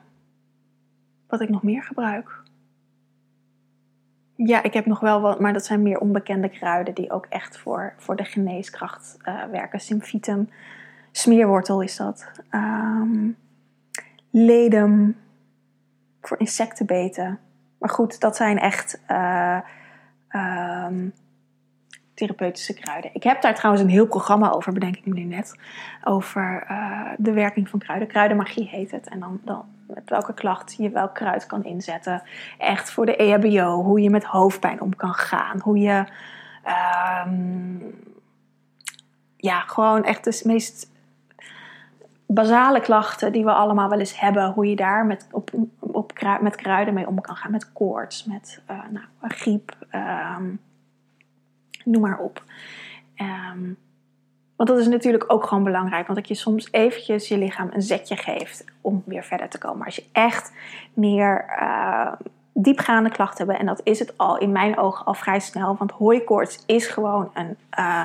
wat 1.27 1.41
ik 1.41 1.49
nog 1.49 1.63
meer 1.63 1.83
gebruik. 1.83 2.43
Ja, 4.35 4.63
ik 4.63 4.73
heb 4.73 4.85
nog 4.85 4.99
wel 4.99 5.21
wat, 5.21 5.39
maar 5.39 5.53
dat 5.53 5.65
zijn 5.65 5.81
meer 5.81 5.99
onbekende 5.99 6.49
kruiden 6.49 6.93
die 6.93 7.11
ook 7.11 7.25
echt 7.25 7.57
voor, 7.57 7.93
voor 7.97 8.15
de 8.15 8.23
geneeskracht 8.23 9.17
uh, 9.23 9.43
werken. 9.43 9.79
Symphytum, 9.79 10.49
smeerwortel 11.11 11.81
is 11.81 11.95
dat. 11.95 12.31
Um, 12.51 13.37
ledem 14.37 15.17
voor 16.21 16.39
insectenbeten. 16.39 17.39
Maar 17.77 17.89
goed, 17.89 18.19
dat 18.19 18.35
zijn 18.35 18.59
echt 18.59 19.01
uh, 19.11 19.59
um, 20.29 21.13
therapeutische 22.13 22.73
kruiden. 22.73 23.13
Ik 23.13 23.23
heb 23.23 23.41
daar 23.41 23.55
trouwens 23.55 23.83
een 23.83 23.91
heel 23.91 24.07
programma 24.07 24.51
over, 24.51 24.73
bedenk 24.73 24.95
ik 24.95 25.05
nu 25.05 25.23
net. 25.23 25.59
Over 26.03 26.67
uh, 26.71 27.11
de 27.17 27.31
werking 27.31 27.69
van 27.69 27.79
kruiden. 27.79 28.07
Kruidenmagie 28.07 28.67
heet 28.67 28.91
het. 28.91 29.09
En 29.09 29.19
dan, 29.19 29.39
dan 29.43 29.65
met 29.87 30.09
welke 30.09 30.33
klacht 30.33 30.75
je 30.77 30.89
welk 30.89 31.13
kruid 31.13 31.45
kan 31.45 31.63
inzetten. 31.63 32.23
Echt 32.57 32.91
voor 32.91 33.05
de 33.05 33.15
EHBO. 33.15 33.83
Hoe 33.83 34.01
je 34.01 34.09
met 34.09 34.23
hoofdpijn 34.23 34.81
om 34.81 34.95
kan 34.95 35.13
gaan. 35.13 35.59
Hoe 35.59 35.77
je... 35.77 36.05
Um, 37.25 37.95
ja, 39.37 39.59
gewoon 39.59 40.03
echt 40.03 40.23
de 40.23 40.41
meest 40.43 40.93
basale 42.25 42.81
klachten 42.81 43.31
die 43.31 43.43
we 43.43 43.51
allemaal 43.51 43.89
wel 43.89 43.99
eens 43.99 44.19
hebben, 44.19 44.51
hoe 44.51 44.69
je 44.69 44.75
daar 44.75 45.05
met, 45.05 45.27
op, 45.31 45.51
met 46.41 46.55
kruiden 46.55 46.93
mee 46.93 47.07
om 47.07 47.21
kan 47.21 47.35
gaan. 47.35 47.51
Met 47.51 47.73
koorts, 47.73 48.23
met 48.25 48.61
uh, 48.71 48.77
nou, 48.89 49.05
griep, 49.21 49.75
ehm, 49.89 50.45
noem 51.83 52.01
maar 52.01 52.19
op. 52.19 52.43
Ehm, 53.15 53.73
want 54.55 54.69
dat 54.69 54.79
is 54.79 54.87
natuurlijk 54.87 55.23
ook 55.27 55.47
gewoon 55.47 55.63
belangrijk. 55.63 56.07
Want 56.07 56.19
dat 56.19 56.27
je 56.27 56.35
soms 56.35 56.67
eventjes 56.71 57.27
je 57.27 57.37
lichaam 57.37 57.69
een 57.71 57.81
zetje 57.81 58.15
geeft 58.15 58.65
om 58.81 59.03
weer 59.05 59.23
verder 59.23 59.49
te 59.49 59.57
komen. 59.57 59.85
Als 59.85 59.95
je 59.95 60.05
echt 60.11 60.53
meer 60.93 61.45
uh, 61.61 62.11
diepgaande 62.57 63.09
klachten 63.09 63.47
hebt. 63.47 63.59
En 63.59 63.65
dat 63.65 63.81
is 63.83 63.99
het 63.99 64.17
al 64.17 64.37
in 64.37 64.51
mijn 64.51 64.77
ogen 64.77 65.05
al 65.05 65.13
vrij 65.13 65.39
snel. 65.39 65.75
Want 65.77 65.91
hooikoorts 65.91 66.63
is 66.65 66.87
gewoon 66.87 67.31
een... 67.33 67.57
Uh, 67.79 68.01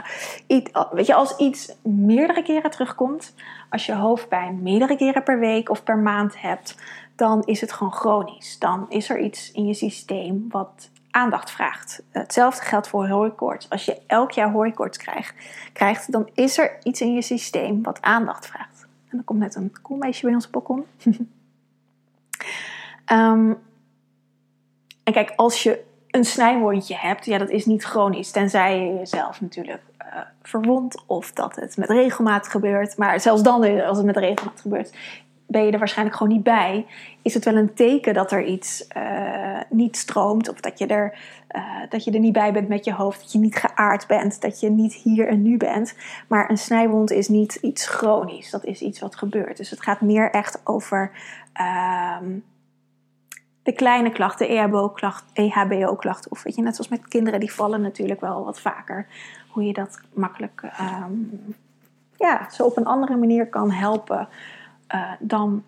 iets, 0.47 0.71
weet 0.93 1.07
je, 1.07 1.15
als 1.15 1.37
iets 1.37 1.73
meerdere 1.83 2.43
keren 2.43 2.71
terugkomt. 2.71 3.35
Als 3.69 3.87
je 3.87 3.95
hoofdpijn 3.95 4.63
meerdere 4.63 4.97
keren 4.97 5.23
per 5.23 5.39
week 5.39 5.71
of 5.71 5.83
per 5.83 5.99
maand 5.99 6.41
hebt. 6.41 6.77
Dan 7.17 7.43
is 7.45 7.61
het 7.61 7.73
gewoon 7.73 7.93
chronisch. 7.93 8.59
Dan 8.59 8.87
is 8.89 9.11
er 9.11 9.19
iets 9.19 9.53
in 9.53 9.67
je 9.67 9.75
systeem 9.75 10.47
wat 10.49 10.91
aandacht 11.11 11.51
vraagt. 11.51 12.03
Hetzelfde 12.11 12.63
geldt 12.63 12.89
voor 12.89 13.09
hooikoorts. 13.09 13.71
Als 13.71 13.85
je 13.85 14.01
elk 14.07 14.31
jaar 14.31 14.51
hooikoorts 14.51 14.99
krijgt, 14.99 15.35
krijgt, 15.73 16.13
dan 16.13 16.29
is 16.35 16.59
er 16.59 16.79
iets 16.83 17.01
in 17.01 17.15
je 17.15 17.23
systeem 17.23 17.83
wat 17.83 18.03
aandacht 18.03 18.47
vraagt. 18.47 18.87
En 19.09 19.17
dan 19.17 19.25
komt 19.25 19.41
net 19.41 19.55
een 19.55 19.73
koelmeisje 19.83 20.25
bij 20.25 20.35
ons 20.35 20.51
balkon. 20.51 20.85
um, 23.13 23.59
en 25.03 25.13
kijk, 25.13 25.33
als 25.37 25.63
je 25.63 25.83
een 26.11 26.25
snijwondje 26.25 26.97
hebt, 26.97 27.25
ja, 27.25 27.39
dat 27.39 27.51
is 27.51 27.67
niet 27.67 27.85
chronisch, 27.85 28.31
tenzij 28.31 28.81
je 28.81 28.95
jezelf 28.95 29.41
natuurlijk 29.41 29.83
uh, 30.01 30.07
verwondt 30.43 31.03
of 31.07 31.33
dat 31.33 31.57
het 31.57 31.77
met 31.77 31.89
regelmaat 31.89 32.49
gebeurt. 32.49 32.97
Maar 32.97 33.21
zelfs 33.21 33.43
dan, 33.43 33.81
als 33.83 33.97
het 33.97 34.07
met 34.07 34.17
regelmaat 34.17 34.61
gebeurt, 34.61 34.93
ben 35.47 35.65
je 35.65 35.73
er 35.73 35.79
waarschijnlijk 35.79 36.17
gewoon 36.17 36.33
niet 36.33 36.43
bij, 36.43 36.87
is 37.23 37.35
het 37.35 37.45
wel 37.45 37.57
een 37.57 37.75
teken 37.75 38.15
dat 38.15 38.33
er 38.33 38.45
iets 38.45 38.87
uh, 38.97 39.61
niet 39.69 39.97
stroomt. 39.97 40.49
Of 40.49 40.61
dat 40.61 40.79
je, 40.79 40.87
er, 40.87 41.19
dat 41.89 42.05
je 42.05 42.11
er 42.11 42.19
niet 42.19 42.33
bij 42.33 42.53
bent 42.53 42.69
met 42.69 42.85
je 42.85 42.93
hoofd. 42.93 43.21
Dat 43.21 43.33
je 43.33 43.39
niet 43.39 43.57
geaard 43.57 44.07
bent. 44.07 44.41
Dat 44.41 44.61
je 44.61 44.71
niet 44.71 44.95
hier 44.95 45.29
en 45.29 45.43
nu 45.43 45.57
bent. 45.57 45.95
Maar 46.29 46.51
een 46.51 46.59
snijwond 46.59 47.11
is 47.11 47.29
niet 47.29 47.55
iets 47.55 47.87
chronisch. 47.87 48.51
Dat 48.51 48.65
is 48.65 48.81
iets 48.81 49.01
wat 49.01 49.17
gebeurt. 49.17 49.57
Dus 49.57 49.71
het 49.71 49.83
gaat 49.83 50.01
meer 50.01 50.31
echt 50.31 50.61
over 50.65 51.11
uh, 51.61 52.17
de 53.71 53.77
kleine 53.77 54.11
klachten, 54.11 54.49
EHBO-klachten. 54.49 55.29
EHBO-klachten. 55.35 56.31
Of 56.31 56.43
weet 56.43 56.55
je, 56.55 56.63
net 56.63 56.75
zoals 56.75 56.91
met 56.91 57.09
kinderen, 57.09 57.41
die 57.41 57.53
vallen 57.53 57.81
natuurlijk 57.81 58.21
wel 58.21 58.45
wat 58.45 58.61
vaker. 58.61 59.07
Hoe 59.49 59.65
je 59.65 59.73
dat 59.73 60.01
makkelijk 60.13 60.63
um, 60.81 61.55
ja, 62.17 62.51
zo 62.51 62.65
op 62.65 62.77
een 62.77 62.87
andere 62.87 63.17
manier 63.17 63.49
kan 63.49 63.71
helpen 63.71 64.29
uh, 64.95 65.13
dan 65.19 65.65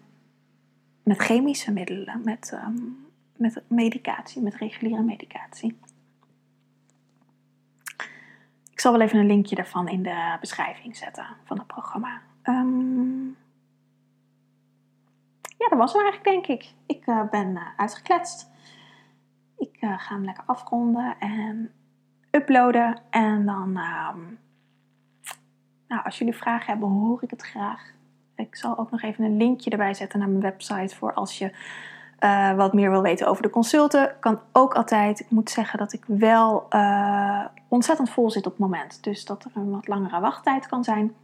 met 1.03 1.19
chemische 1.19 1.73
middelen, 1.73 2.21
met, 2.25 2.53
um, 2.55 3.07
met 3.37 3.63
medicatie, 3.67 4.43
met 4.43 4.55
reguliere 4.55 5.03
medicatie. 5.03 5.79
Ik 8.73 8.81
zal 8.81 8.93
wel 8.93 9.01
even 9.01 9.19
een 9.19 9.27
linkje 9.27 9.55
daarvan 9.55 9.89
in 9.89 10.03
de 10.03 10.37
beschrijving 10.41 10.97
zetten 10.97 11.27
van 11.45 11.59
het 11.59 11.67
programma. 11.67 12.21
Um, 12.45 13.37
ja, 15.63 15.69
dat 15.69 15.79
was 15.79 15.93
hem 15.93 16.03
eigenlijk, 16.03 16.31
denk 16.33 16.61
ik. 16.61 16.73
Ik 16.87 17.07
uh, 17.07 17.23
ben 17.31 17.49
uh, 17.49 17.63
uitgekletst. 17.77 18.51
Ik 19.59 19.77
uh, 19.81 19.99
ga 19.99 20.15
hem 20.15 20.25
lekker 20.25 20.45
afronden 20.47 21.17
en 21.19 21.73
uploaden. 22.31 23.01
En 23.11 23.47
dan, 23.47 23.69
um, 23.69 24.39
nou, 25.89 26.05
als 26.05 26.19
jullie 26.19 26.37
vragen 26.37 26.67
hebben, 26.67 26.89
hoor 26.89 27.23
ik 27.23 27.31
het 27.31 27.43
graag. 27.43 27.91
Ik 28.37 28.57
zal 28.57 28.79
ook 28.79 28.91
nog 28.91 29.03
even 29.03 29.25
een 29.25 29.37
linkje 29.37 29.71
erbij 29.71 29.95
zetten 29.95 30.19
naar 30.19 30.29
mijn 30.29 30.41
website 30.41 30.97
voor 30.97 31.13
als 31.13 31.39
je 31.39 31.53
wat 32.57 32.73
meer 32.73 32.91
wil 32.91 33.03
weten 33.03 33.27
over 33.27 33.43
de 33.43 33.51
consulten. 33.51 34.17
Kan 34.21 34.41
ook 34.53 34.75
altijd. 34.75 35.21
Ik 35.21 35.31
moet 35.31 35.51
zeggen 35.51 35.79
dat 35.79 35.93
ik 35.93 36.05
wel 36.07 36.69
ontzettend 37.69 38.11
vol 38.11 38.31
zit 38.31 38.47
op 38.47 38.53
het 38.53 38.61
moment. 38.61 39.05
Dus 39.05 39.25
dat 39.25 39.45
er 39.45 39.51
een 39.55 39.71
wat 39.71 39.89
langere 39.89 40.21
wachttijd 40.21 40.67
kan 40.67 40.85
zijn. 40.85 41.15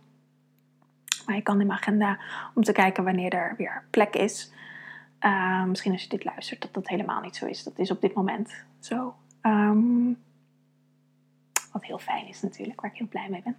Maar 1.28 1.36
je 1.36 1.42
kan 1.42 1.60
in 1.60 1.66
mijn 1.66 1.78
agenda 1.78 2.18
om 2.54 2.62
te 2.62 2.72
kijken 2.72 3.04
wanneer 3.04 3.32
er 3.32 3.54
weer 3.56 3.84
plek 3.90 4.16
is. 4.16 4.52
Uh, 5.20 5.64
misschien 5.64 5.92
als 5.92 6.02
je 6.02 6.08
dit 6.08 6.24
luistert 6.24 6.60
dat 6.62 6.74
dat 6.74 6.88
helemaal 6.88 7.20
niet 7.20 7.36
zo 7.36 7.46
is. 7.46 7.62
Dat 7.62 7.78
is 7.78 7.90
op 7.90 8.00
dit 8.00 8.14
moment 8.14 8.64
zo. 8.80 9.14
Um, 9.42 10.18
wat 11.72 11.84
heel 11.84 11.98
fijn 11.98 12.28
is 12.28 12.42
natuurlijk, 12.42 12.80
waar 12.80 12.90
ik 12.90 12.98
heel 12.98 13.08
blij 13.08 13.28
mee 13.30 13.42
ben. 13.42 13.56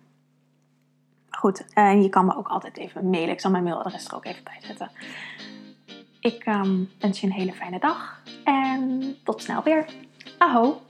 Goed, 1.30 1.74
en 1.74 2.02
je 2.02 2.10
kan 2.10 2.26
me 2.26 2.36
ook 2.36 2.48
altijd 2.48 2.78
even 2.78 3.10
mailen. 3.10 3.30
Ik 3.30 3.40
zal 3.40 3.52
mijn 3.52 3.64
mailadres 3.64 4.08
er 4.08 4.16
ook 4.16 4.26
even 4.26 4.44
bij 4.44 4.58
zetten. 4.62 4.92
Ik 6.20 6.46
um, 6.46 6.90
wens 7.00 7.20
je 7.22 7.28
een 7.28 7.34
hele 7.34 7.54
fijne 7.54 7.80
dag 7.80 8.24
en 8.44 9.16
tot 9.24 9.42
snel 9.42 9.64
weer. 9.64 9.86
Aho! 10.38 10.82